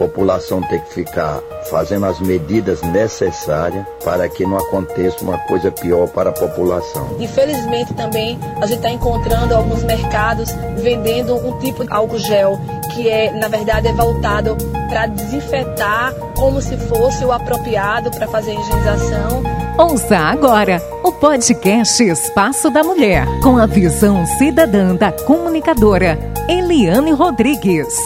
população 0.00 0.62
tem 0.62 0.80
que 0.80 0.94
ficar 0.94 1.42
fazendo 1.68 2.06
as 2.06 2.18
medidas 2.20 2.80
necessárias 2.80 3.84
para 4.02 4.26
que 4.30 4.46
não 4.46 4.56
aconteça 4.56 5.22
uma 5.22 5.36
coisa 5.40 5.70
pior 5.70 6.08
para 6.08 6.30
a 6.30 6.32
população. 6.32 7.16
Infelizmente 7.18 7.92
também 7.92 8.38
a 8.62 8.66
gente 8.66 8.78
está 8.78 8.88
encontrando 8.88 9.54
alguns 9.54 9.84
mercados 9.84 10.50
vendendo 10.78 11.36
um 11.36 11.58
tipo 11.58 11.84
de 11.84 11.92
álcool 11.92 12.18
gel 12.18 12.58
que 12.94 13.08
é, 13.10 13.30
na 13.32 13.46
verdade, 13.48 13.88
é 13.88 13.92
voltado 13.92 14.56
para 14.88 15.06
desinfetar 15.06 16.14
como 16.34 16.62
se 16.62 16.76
fosse 16.78 17.22
o 17.24 17.30
apropriado 17.30 18.10
para 18.10 18.26
fazer 18.26 18.52
a 18.52 18.60
higienização. 18.60 19.42
Ouça 19.78 20.16
agora 20.16 20.82
o 21.04 21.12
podcast 21.12 22.02
Espaço 22.02 22.70
da 22.70 22.82
Mulher, 22.82 23.26
com 23.42 23.56
a 23.58 23.66
visão 23.66 24.26
cidadã 24.38 24.96
da 24.96 25.12
comunicadora 25.12 26.18
Eliane 26.48 27.12
Rodrigues. 27.12 27.96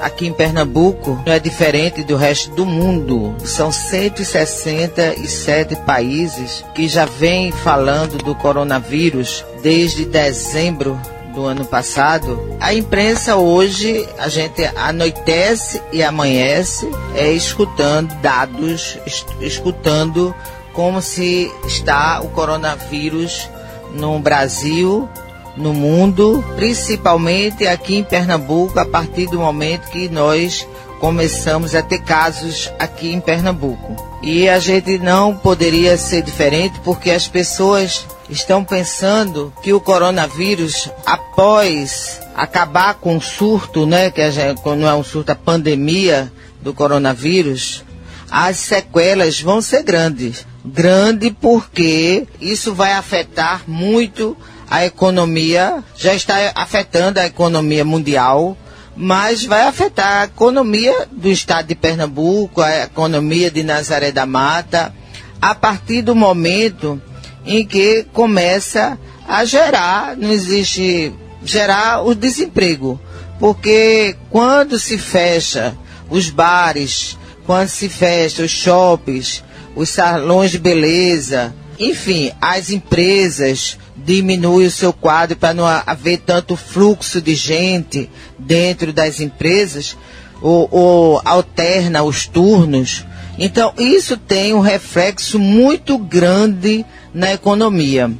Aqui 0.00 0.26
em 0.26 0.32
Pernambuco 0.32 1.20
não 1.26 1.32
é 1.32 1.38
diferente 1.38 2.02
do 2.04 2.16
resto 2.16 2.54
do 2.54 2.64
mundo. 2.64 3.34
São 3.44 3.70
167 3.72 5.76
países 5.76 6.64
que 6.74 6.88
já 6.88 7.04
vêm 7.04 7.52
falando 7.52 8.16
do 8.18 8.34
coronavírus 8.34 9.44
desde 9.62 10.04
dezembro 10.04 10.98
do 11.38 11.46
ano 11.46 11.64
passado, 11.64 12.56
a 12.58 12.74
imprensa 12.74 13.36
hoje 13.36 14.08
a 14.18 14.28
gente 14.28 14.64
anoitece 14.74 15.80
e 15.92 16.02
amanhece 16.02 16.90
é 17.14 17.30
escutando 17.30 18.12
dados, 18.16 18.98
escutando 19.40 20.34
como 20.72 21.00
se 21.00 21.48
está 21.64 22.20
o 22.20 22.28
coronavírus 22.30 23.48
no 23.92 24.18
Brasil, 24.18 25.08
no 25.58 25.74
mundo, 25.74 26.44
principalmente 26.56 27.66
aqui 27.66 27.96
em 27.96 28.04
Pernambuco, 28.04 28.78
a 28.78 28.86
partir 28.86 29.26
do 29.26 29.38
momento 29.38 29.90
que 29.90 30.08
nós 30.08 30.66
começamos 30.98 31.74
a 31.74 31.82
ter 31.82 32.00
casos 32.00 32.70
aqui 32.78 33.12
em 33.12 33.20
Pernambuco. 33.20 33.96
E 34.22 34.48
a 34.48 34.58
gente 34.58 34.98
não 34.98 35.36
poderia 35.36 35.96
ser 35.96 36.22
diferente 36.22 36.80
porque 36.84 37.10
as 37.10 37.28
pessoas 37.28 38.06
estão 38.28 38.64
pensando 38.64 39.52
que 39.62 39.72
o 39.72 39.80
coronavírus, 39.80 40.90
após 41.06 42.20
acabar 42.34 42.94
com 42.94 43.16
o 43.16 43.20
surto, 43.20 43.86
né, 43.86 44.10
que 44.10 44.22
não 44.64 44.88
é 44.88 44.94
um 44.94 45.04
surto, 45.04 45.32
a 45.32 45.36
pandemia 45.36 46.32
do 46.60 46.74
coronavírus, 46.74 47.84
as 48.30 48.58
sequelas 48.58 49.40
vão 49.40 49.60
ser 49.60 49.82
grandes. 49.82 50.46
Grande 50.64 51.30
porque 51.30 52.26
isso 52.40 52.74
vai 52.74 52.92
afetar 52.92 53.62
muito 53.66 54.36
a 54.70 54.84
economia, 54.84 55.82
já 55.96 56.14
está 56.14 56.52
afetando 56.54 57.18
a 57.20 57.26
economia 57.26 57.84
mundial, 57.84 58.56
mas 58.96 59.44
vai 59.44 59.62
afetar 59.62 60.22
a 60.22 60.24
economia 60.24 61.06
do 61.10 61.28
estado 61.28 61.68
de 61.68 61.74
Pernambuco, 61.74 62.60
a 62.60 62.84
economia 62.84 63.50
de 63.50 63.62
Nazaré 63.62 64.10
da 64.10 64.26
Mata, 64.26 64.92
a 65.40 65.54
partir 65.54 66.02
do 66.02 66.14
momento 66.14 67.00
em 67.46 67.64
que 67.64 68.04
começa 68.12 68.98
a 69.26 69.44
gerar, 69.44 70.16
não 70.16 70.30
existe 70.30 71.12
gerar 71.44 72.02
o 72.02 72.14
desemprego. 72.14 73.00
Porque 73.38 74.16
quando 74.30 74.78
se 74.78 74.98
fecha 74.98 75.76
os 76.10 76.28
bares, 76.28 77.16
quando 77.46 77.68
se 77.68 77.88
fecha 77.88 78.42
os 78.42 78.50
shoppings, 78.50 79.44
os 79.76 79.90
salões 79.90 80.50
de 80.50 80.58
beleza, 80.58 81.54
enfim, 81.78 82.32
as 82.40 82.70
empresas 82.70 83.78
diminuem 84.04 84.66
o 84.66 84.70
seu 84.70 84.92
quadro 84.92 85.36
para 85.36 85.54
não 85.54 85.66
haver 85.66 86.18
tanto 86.18 86.56
fluxo 86.56 87.20
de 87.20 87.34
gente 87.34 88.08
dentro 88.38 88.92
das 88.92 89.20
empresas, 89.20 89.96
ou, 90.40 90.68
ou 90.70 91.22
alterna 91.24 92.02
os 92.02 92.26
turnos. 92.26 93.04
Então, 93.38 93.72
isso 93.78 94.16
tem 94.16 94.54
um 94.54 94.60
reflexo 94.60 95.38
muito 95.38 95.98
grande 95.98 96.84
na 97.12 97.32
economia. 97.32 98.10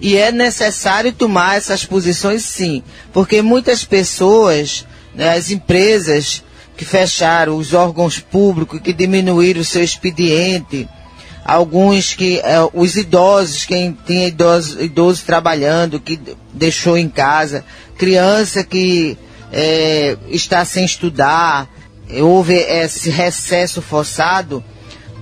E 0.00 0.16
é 0.16 0.32
necessário 0.32 1.12
tomar 1.12 1.58
essas 1.58 1.84
posições 1.84 2.44
sim, 2.44 2.82
porque 3.12 3.42
muitas 3.42 3.84
pessoas, 3.84 4.86
né, 5.14 5.34
as 5.36 5.50
empresas 5.50 6.42
que 6.76 6.84
fecharam, 6.84 7.56
os 7.56 7.74
órgãos 7.74 8.18
públicos 8.18 8.80
que 8.80 8.92
diminuíram 8.92 9.60
o 9.60 9.64
seu 9.64 9.84
expediente, 9.84 10.88
alguns 11.44 12.14
que, 12.14 12.38
é, 12.40 12.56
os 12.72 12.96
idosos, 12.96 13.64
quem 13.64 13.96
tinha 14.06 14.28
idosos, 14.28 14.80
idosos 14.80 15.22
trabalhando, 15.22 16.00
que 16.00 16.18
deixou 16.52 16.96
em 16.96 17.08
casa, 17.08 17.64
criança 17.96 18.62
que 18.64 19.16
é, 19.52 20.16
está 20.28 20.64
sem 20.64 20.84
estudar, 20.84 21.68
houve 22.20 22.54
esse 22.54 23.10
recesso 23.10 23.80
forçado, 23.80 24.64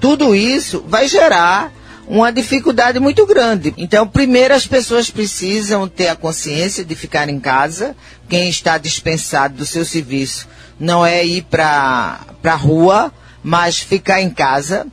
tudo 0.00 0.34
isso 0.34 0.84
vai 0.86 1.08
gerar 1.08 1.72
uma 2.08 2.32
dificuldade 2.32 2.98
muito 2.98 3.26
grande. 3.26 3.74
Então, 3.76 4.08
primeiro 4.08 4.54
as 4.54 4.66
pessoas 4.66 5.10
precisam 5.10 5.86
ter 5.86 6.08
a 6.08 6.16
consciência 6.16 6.84
de 6.84 6.94
ficar 6.94 7.28
em 7.28 7.38
casa. 7.38 7.94
Quem 8.28 8.48
está 8.48 8.78
dispensado 8.78 9.56
do 9.56 9.66
seu 9.66 9.84
serviço 9.84 10.48
não 10.80 11.04
é 11.04 11.24
ir 11.24 11.42
para 11.42 12.20
a 12.42 12.54
rua, 12.54 13.12
mas 13.42 13.78
ficar 13.78 14.22
em 14.22 14.30
casa. 14.30 14.86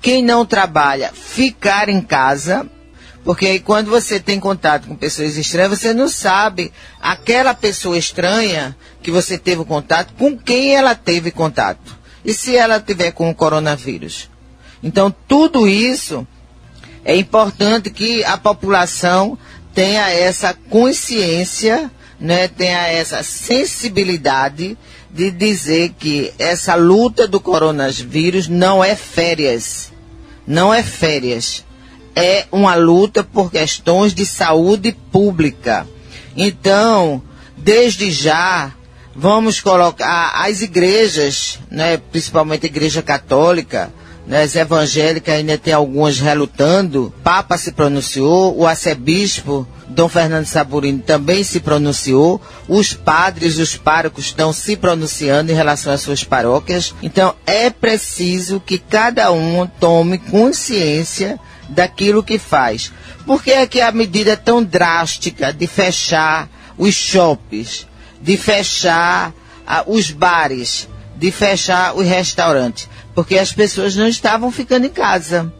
Quem 0.00 0.22
não 0.22 0.46
trabalha, 0.46 1.12
ficar 1.12 1.88
em 1.88 2.00
casa. 2.00 2.66
Porque 3.24 3.46
aí 3.46 3.60
quando 3.60 3.90
você 3.90 4.18
tem 4.18 4.40
contato 4.40 4.88
com 4.88 4.96
pessoas 4.96 5.36
estranhas, 5.36 5.78
você 5.78 5.92
não 5.92 6.08
sabe 6.08 6.72
aquela 7.00 7.52
pessoa 7.52 7.98
estranha 7.98 8.76
que 9.02 9.10
você 9.10 9.36
teve 9.36 9.64
contato, 9.64 10.14
com 10.14 10.36
quem 10.36 10.74
ela 10.74 10.94
teve 10.94 11.30
contato. 11.30 11.98
E 12.24 12.32
se 12.32 12.56
ela 12.56 12.80
tiver 12.80 13.12
com 13.12 13.28
o 13.28 13.34
coronavírus? 13.34 14.30
Então, 14.82 15.14
tudo 15.26 15.68
isso 15.68 16.26
é 17.04 17.16
importante 17.16 17.90
que 17.90 18.24
a 18.24 18.36
população 18.36 19.38
tenha 19.74 20.10
essa 20.10 20.54
consciência, 20.68 21.90
né, 22.18 22.48
tenha 22.48 22.86
essa 22.88 23.22
sensibilidade 23.22 24.76
de 25.18 25.32
dizer 25.32 25.94
que 25.98 26.32
essa 26.38 26.76
luta 26.76 27.26
do 27.26 27.40
coronavírus 27.40 28.46
não 28.46 28.84
é 28.84 28.94
férias. 28.94 29.92
Não 30.46 30.72
é 30.72 30.80
férias. 30.80 31.64
É 32.14 32.46
uma 32.52 32.76
luta 32.76 33.24
por 33.24 33.50
questões 33.50 34.14
de 34.14 34.24
saúde 34.24 34.96
pública. 35.10 35.88
Então, 36.36 37.20
desde 37.56 38.12
já, 38.12 38.72
vamos 39.12 39.60
colocar 39.60 40.34
as 40.36 40.62
igrejas, 40.62 41.58
né, 41.68 41.96
principalmente 41.96 42.66
a 42.66 42.70
igreja 42.70 43.02
católica, 43.02 43.92
as 44.30 44.54
evangélicas 44.54 45.34
ainda 45.34 45.56
tem 45.56 45.72
algumas 45.72 46.18
relutando. 46.18 47.12
Papa 47.22 47.56
se 47.56 47.72
pronunciou, 47.72 48.56
o 48.56 48.66
arcebispo 48.66 49.66
Dom 49.88 50.08
Fernando 50.08 50.44
Saburino 50.44 51.00
também 51.00 51.42
se 51.42 51.60
pronunciou, 51.60 52.40
os 52.68 52.92
padres, 52.92 53.56
os 53.56 53.76
párocos 53.76 54.26
estão 54.26 54.52
se 54.52 54.76
pronunciando 54.76 55.50
em 55.50 55.54
relação 55.54 55.92
às 55.92 56.02
suas 56.02 56.22
paróquias. 56.22 56.94
Então 57.02 57.34
é 57.46 57.70
preciso 57.70 58.60
que 58.60 58.78
cada 58.78 59.32
um 59.32 59.66
tome 59.66 60.18
consciência 60.18 61.40
daquilo 61.68 62.22
que 62.22 62.38
faz. 62.38 62.92
Por 63.26 63.42
que 63.42 63.50
é 63.50 63.66
que 63.66 63.80
a 63.80 63.90
medida 63.90 64.36
tão 64.36 64.62
drástica 64.62 65.52
de 65.52 65.66
fechar 65.66 66.48
os 66.76 66.94
shoppings, 66.94 67.86
de 68.20 68.36
fechar 68.36 69.32
ah, 69.66 69.84
os 69.86 70.10
bares, 70.10 70.88
de 71.16 71.30
fechar 71.30 71.96
os 71.96 72.06
restaurantes? 72.06 72.88
Porque 73.18 73.36
as 73.36 73.52
pessoas 73.52 73.96
não 73.96 74.06
estavam 74.06 74.48
ficando 74.52 74.86
em 74.86 74.90
casa. 74.90 75.52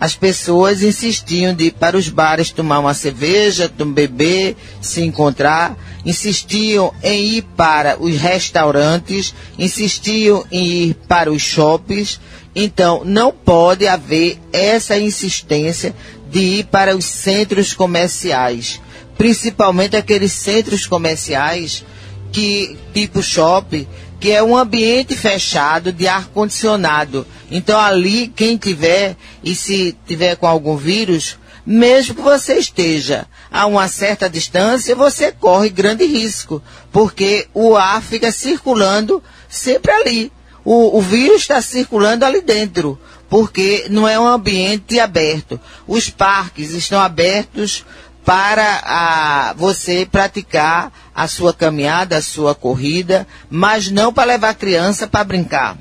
As 0.00 0.16
pessoas 0.16 0.82
insistiam 0.82 1.54
de 1.54 1.66
ir 1.66 1.70
para 1.70 1.96
os 1.96 2.08
bares 2.08 2.50
tomar 2.50 2.80
uma 2.80 2.92
cerveja, 2.92 3.70
beber, 3.86 4.56
se 4.80 5.00
encontrar, 5.00 5.78
insistiam 6.04 6.92
em 7.04 7.36
ir 7.36 7.42
para 7.56 7.96
os 8.02 8.16
restaurantes, 8.16 9.32
insistiam 9.56 10.44
em 10.50 10.88
ir 10.88 10.94
para 11.06 11.30
os 11.30 11.40
shoppings. 11.40 12.18
Então, 12.52 13.04
não 13.04 13.30
pode 13.30 13.86
haver 13.86 14.36
essa 14.52 14.98
insistência 14.98 15.94
de 16.32 16.40
ir 16.40 16.64
para 16.64 16.96
os 16.96 17.04
centros 17.04 17.72
comerciais, 17.72 18.80
principalmente 19.16 19.94
aqueles 19.94 20.32
centros 20.32 20.84
comerciais 20.84 21.84
que 22.32 22.76
tipo 22.92 23.22
shopping 23.22 23.86
que 24.24 24.32
é 24.32 24.42
um 24.42 24.56
ambiente 24.56 25.14
fechado 25.14 25.92
de 25.92 26.08
ar 26.08 26.28
condicionado. 26.28 27.26
Então 27.50 27.78
ali 27.78 28.26
quem 28.26 28.56
tiver 28.56 29.18
e 29.42 29.54
se 29.54 29.94
tiver 30.06 30.34
com 30.36 30.46
algum 30.46 30.78
vírus, 30.78 31.36
mesmo 31.66 32.14
que 32.14 32.22
você 32.22 32.54
esteja 32.54 33.26
a 33.50 33.66
uma 33.66 33.86
certa 33.86 34.26
distância, 34.26 34.96
você 34.96 35.30
corre 35.30 35.68
grande 35.68 36.06
risco, 36.06 36.62
porque 36.90 37.48
o 37.52 37.76
ar 37.76 38.00
fica 38.00 38.32
circulando 38.32 39.22
sempre 39.46 39.92
ali. 39.92 40.32
O, 40.64 40.96
o 40.96 41.02
vírus 41.02 41.42
está 41.42 41.60
circulando 41.60 42.24
ali 42.24 42.40
dentro, 42.40 42.98
porque 43.28 43.88
não 43.90 44.08
é 44.08 44.18
um 44.18 44.26
ambiente 44.26 44.98
aberto. 44.98 45.60
Os 45.86 46.08
parques 46.08 46.70
estão 46.70 46.98
abertos 46.98 47.84
para 48.24 48.80
a, 48.84 49.54
você 49.54 50.06
praticar 50.10 50.90
a 51.14 51.28
sua 51.28 51.52
caminhada, 51.52 52.16
a 52.16 52.22
sua 52.22 52.54
corrida, 52.54 53.26
mas 53.50 53.90
não 53.90 54.12
para 54.12 54.32
levar 54.32 54.50
a 54.50 54.54
criança 54.54 55.06
para 55.06 55.24
brincar. 55.24 55.76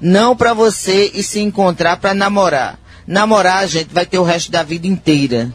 Não 0.00 0.36
para 0.36 0.52
você 0.52 1.10
e 1.14 1.22
se 1.22 1.40
encontrar 1.40 1.96
para 1.96 2.14
namorar. 2.14 2.78
Namorar 3.06 3.58
a 3.58 3.66
gente 3.66 3.92
vai 3.92 4.04
ter 4.04 4.18
o 4.18 4.24
resto 4.24 4.50
da 4.50 4.62
vida 4.62 4.86
inteira. 4.86 5.52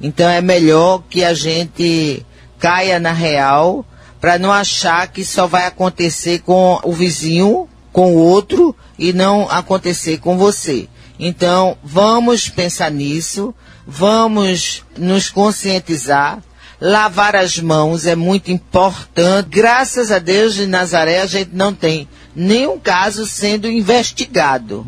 Então 0.00 0.28
é 0.28 0.40
melhor 0.40 1.02
que 1.08 1.24
a 1.24 1.32
gente 1.32 2.24
caia 2.58 3.00
na 3.00 3.12
real 3.12 3.84
para 4.20 4.38
não 4.38 4.52
achar 4.52 5.06
que 5.08 5.24
só 5.24 5.46
vai 5.46 5.66
acontecer 5.66 6.40
com 6.40 6.80
o 6.84 6.92
vizinho, 6.92 7.68
com 7.92 8.14
o 8.14 8.18
outro 8.18 8.76
e 8.98 9.12
não 9.12 9.48
acontecer 9.50 10.18
com 10.18 10.36
você. 10.36 10.88
Então, 11.18 11.76
vamos 11.82 12.48
pensar 12.48 12.90
nisso, 12.90 13.54
vamos 13.86 14.82
nos 14.96 15.30
conscientizar. 15.30 16.42
Lavar 16.78 17.34
as 17.34 17.58
mãos 17.58 18.04
é 18.04 18.14
muito 18.14 18.50
importante. 18.50 19.48
Graças 19.48 20.10
a 20.12 20.18
Deus 20.18 20.54
de 20.54 20.66
Nazaré 20.66 21.20
a 21.20 21.26
gente 21.26 21.50
não 21.54 21.72
tem 21.72 22.06
nenhum 22.34 22.78
caso 22.78 23.26
sendo 23.26 23.66
investigado. 23.66 24.86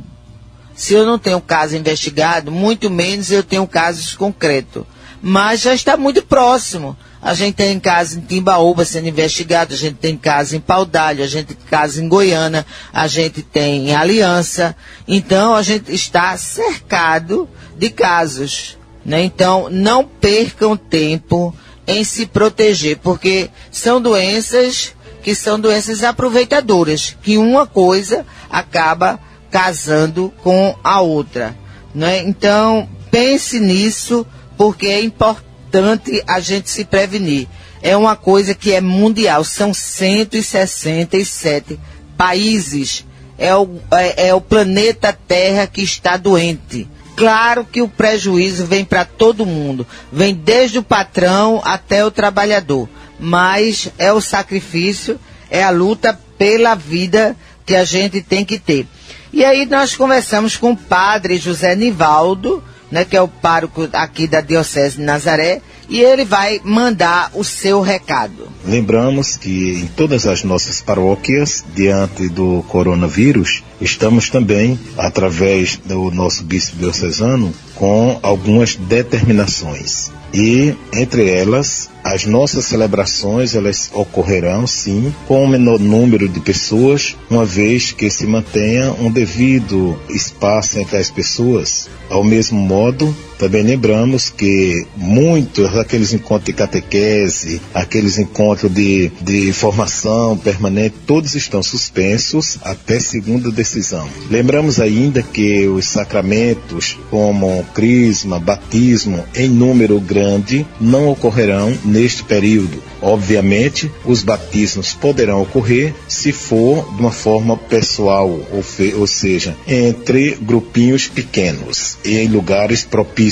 Se 0.76 0.92
eu 0.92 1.06
não 1.06 1.18
tenho 1.18 1.40
caso 1.40 1.74
investigado, 1.76 2.52
muito 2.52 2.90
menos 2.90 3.32
eu 3.32 3.42
tenho 3.42 3.66
casos 3.66 4.14
concretos. 4.14 4.84
Mas 5.20 5.60
já 5.60 5.74
está 5.74 5.96
muito 5.96 6.22
próximo. 6.22 6.96
A 7.20 7.34
gente 7.34 7.56
tem 7.56 7.80
casos 7.80 8.16
em 8.16 8.20
Timbaúba 8.20 8.84
sendo 8.84 9.08
investigado, 9.08 9.74
a 9.74 9.76
gente 9.76 9.96
tem 9.96 10.16
casos 10.16 10.52
em 10.52 10.60
Paudalho, 10.60 11.24
a 11.24 11.26
gente 11.26 11.54
tem 11.54 11.66
casos 11.68 11.98
em 11.98 12.08
Goiânia, 12.08 12.64
a 12.92 13.08
gente 13.08 13.42
tem 13.42 13.90
em 13.90 13.94
Aliança. 13.94 14.76
Então 15.06 15.54
a 15.54 15.62
gente 15.62 15.92
está 15.92 16.36
cercado 16.36 17.48
de 17.76 17.90
casos. 17.90 18.78
Né? 19.04 19.24
Então 19.24 19.68
não 19.70 20.04
percam 20.04 20.76
tempo 20.76 21.54
em 21.86 22.04
se 22.04 22.26
proteger, 22.26 22.98
porque 22.98 23.50
são 23.70 24.00
doenças 24.00 24.94
que 25.22 25.34
são 25.34 25.58
doenças 25.58 26.04
aproveitadoras, 26.04 27.16
que 27.22 27.36
uma 27.36 27.66
coisa 27.66 28.24
acaba 28.48 29.18
casando 29.50 30.32
com 30.42 30.76
a 30.84 31.00
outra. 31.00 31.56
Né? 31.94 32.22
Então 32.22 32.88
pense 33.10 33.58
nisso, 33.58 34.26
porque 34.58 34.88
é 34.88 35.02
importante 35.02 36.22
a 36.26 36.40
gente 36.40 36.68
se 36.68 36.84
prevenir. 36.84 37.48
É 37.80 37.96
uma 37.96 38.16
coisa 38.16 38.54
que 38.54 38.72
é 38.72 38.80
mundial, 38.80 39.44
são 39.44 39.72
167 39.72 41.78
países. 42.16 43.06
É 43.38 43.54
o, 43.54 43.80
é, 43.92 44.28
é 44.28 44.34
o 44.34 44.40
planeta 44.40 45.12
Terra 45.12 45.68
que 45.68 45.80
está 45.80 46.16
doente. 46.16 46.88
Claro 47.14 47.64
que 47.64 47.80
o 47.80 47.88
prejuízo 47.88 48.66
vem 48.66 48.84
para 48.84 49.04
todo 49.04 49.46
mundo, 49.46 49.86
vem 50.12 50.34
desde 50.34 50.78
o 50.78 50.82
patrão 50.82 51.62
até 51.64 52.04
o 52.04 52.10
trabalhador, 52.10 52.88
mas 53.18 53.88
é 53.98 54.12
o 54.12 54.20
sacrifício, 54.20 55.18
é 55.50 55.62
a 55.62 55.70
luta 55.70 56.18
pela 56.36 56.74
vida 56.74 57.36
que 57.64 57.74
a 57.74 57.84
gente 57.84 58.20
tem 58.22 58.44
que 58.44 58.58
ter. 58.58 58.86
E 59.32 59.44
aí 59.44 59.66
nós 59.66 59.94
conversamos 59.94 60.56
com 60.56 60.72
o 60.72 60.76
padre 60.76 61.36
José 61.36 61.76
Nivaldo, 61.76 62.62
né, 62.90 63.04
que 63.04 63.16
é 63.16 63.22
o 63.22 63.28
pároco 63.28 63.88
aqui 63.92 64.26
da 64.26 64.40
Diocese 64.40 64.96
de 64.96 65.02
Nazaré, 65.02 65.60
e 65.88 66.00
ele 66.00 66.24
vai 66.24 66.60
mandar 66.62 67.30
o 67.34 67.42
seu 67.42 67.80
recado. 67.80 68.48
Lembramos 68.64 69.36
que 69.36 69.80
em 69.82 69.86
todas 69.86 70.26
as 70.26 70.44
nossas 70.44 70.82
paróquias, 70.82 71.64
diante 71.74 72.28
do 72.28 72.62
coronavírus, 72.68 73.62
estamos 73.80 74.28
também, 74.28 74.78
através 74.98 75.76
do 75.76 76.10
nosso 76.10 76.44
bispo 76.44 76.76
diocesano, 76.76 77.54
com 77.74 78.18
algumas 78.22 78.76
determinações. 78.76 80.10
E, 80.32 80.74
entre 80.92 81.28
elas, 81.28 81.88
as 82.04 82.24
nossas 82.24 82.64
celebrações 82.66 83.54
elas 83.54 83.90
ocorrerão 83.92 84.66
sim 84.66 85.14
com 85.26 85.44
um 85.44 85.48
menor 85.48 85.78
número 85.78 86.28
de 86.28 86.40
pessoas, 86.40 87.16
uma 87.30 87.44
vez 87.44 87.92
que 87.92 88.10
se 88.10 88.26
mantenha 88.26 88.92
um 88.92 89.10
devido 89.10 89.98
espaço 90.08 90.78
entre 90.78 90.96
as 90.96 91.10
pessoas. 91.10 91.88
Ao 92.10 92.22
mesmo 92.22 92.58
modo, 92.58 93.14
também 93.38 93.62
lembramos 93.62 94.30
que 94.30 94.84
muitos 94.96 95.72
daqueles 95.72 96.12
encontros 96.12 96.46
de 96.46 96.52
catequese, 96.52 97.60
aqueles 97.72 98.18
encontros 98.18 98.72
de, 98.72 99.10
de 99.20 99.52
formação 99.52 100.36
permanente, 100.36 100.96
todos 101.06 101.34
estão 101.34 101.62
suspensos 101.62 102.58
até 102.62 102.98
segunda 102.98 103.50
decisão. 103.50 104.08
Lembramos 104.28 104.80
ainda 104.80 105.22
que 105.22 105.68
os 105.68 105.86
sacramentos, 105.86 106.98
como 107.10 107.64
crisma, 107.74 108.40
batismo, 108.40 109.24
em 109.34 109.48
número 109.48 110.00
grande, 110.00 110.66
não 110.80 111.08
ocorrerão 111.08 111.76
neste 111.84 112.24
período. 112.24 112.82
Obviamente, 113.00 113.90
os 114.04 114.24
batismos 114.24 114.92
poderão 114.92 115.42
ocorrer 115.42 115.94
se 116.08 116.32
for 116.32 116.84
de 116.94 117.00
uma 117.00 117.12
forma 117.12 117.56
pessoal, 117.56 118.28
ou, 118.28 118.64
ou 118.98 119.06
seja, 119.06 119.56
entre 119.68 120.36
grupinhos 120.40 121.06
pequenos 121.06 121.96
e 122.04 122.18
em 122.18 122.26
lugares 122.26 122.84
propícios. 122.84 123.27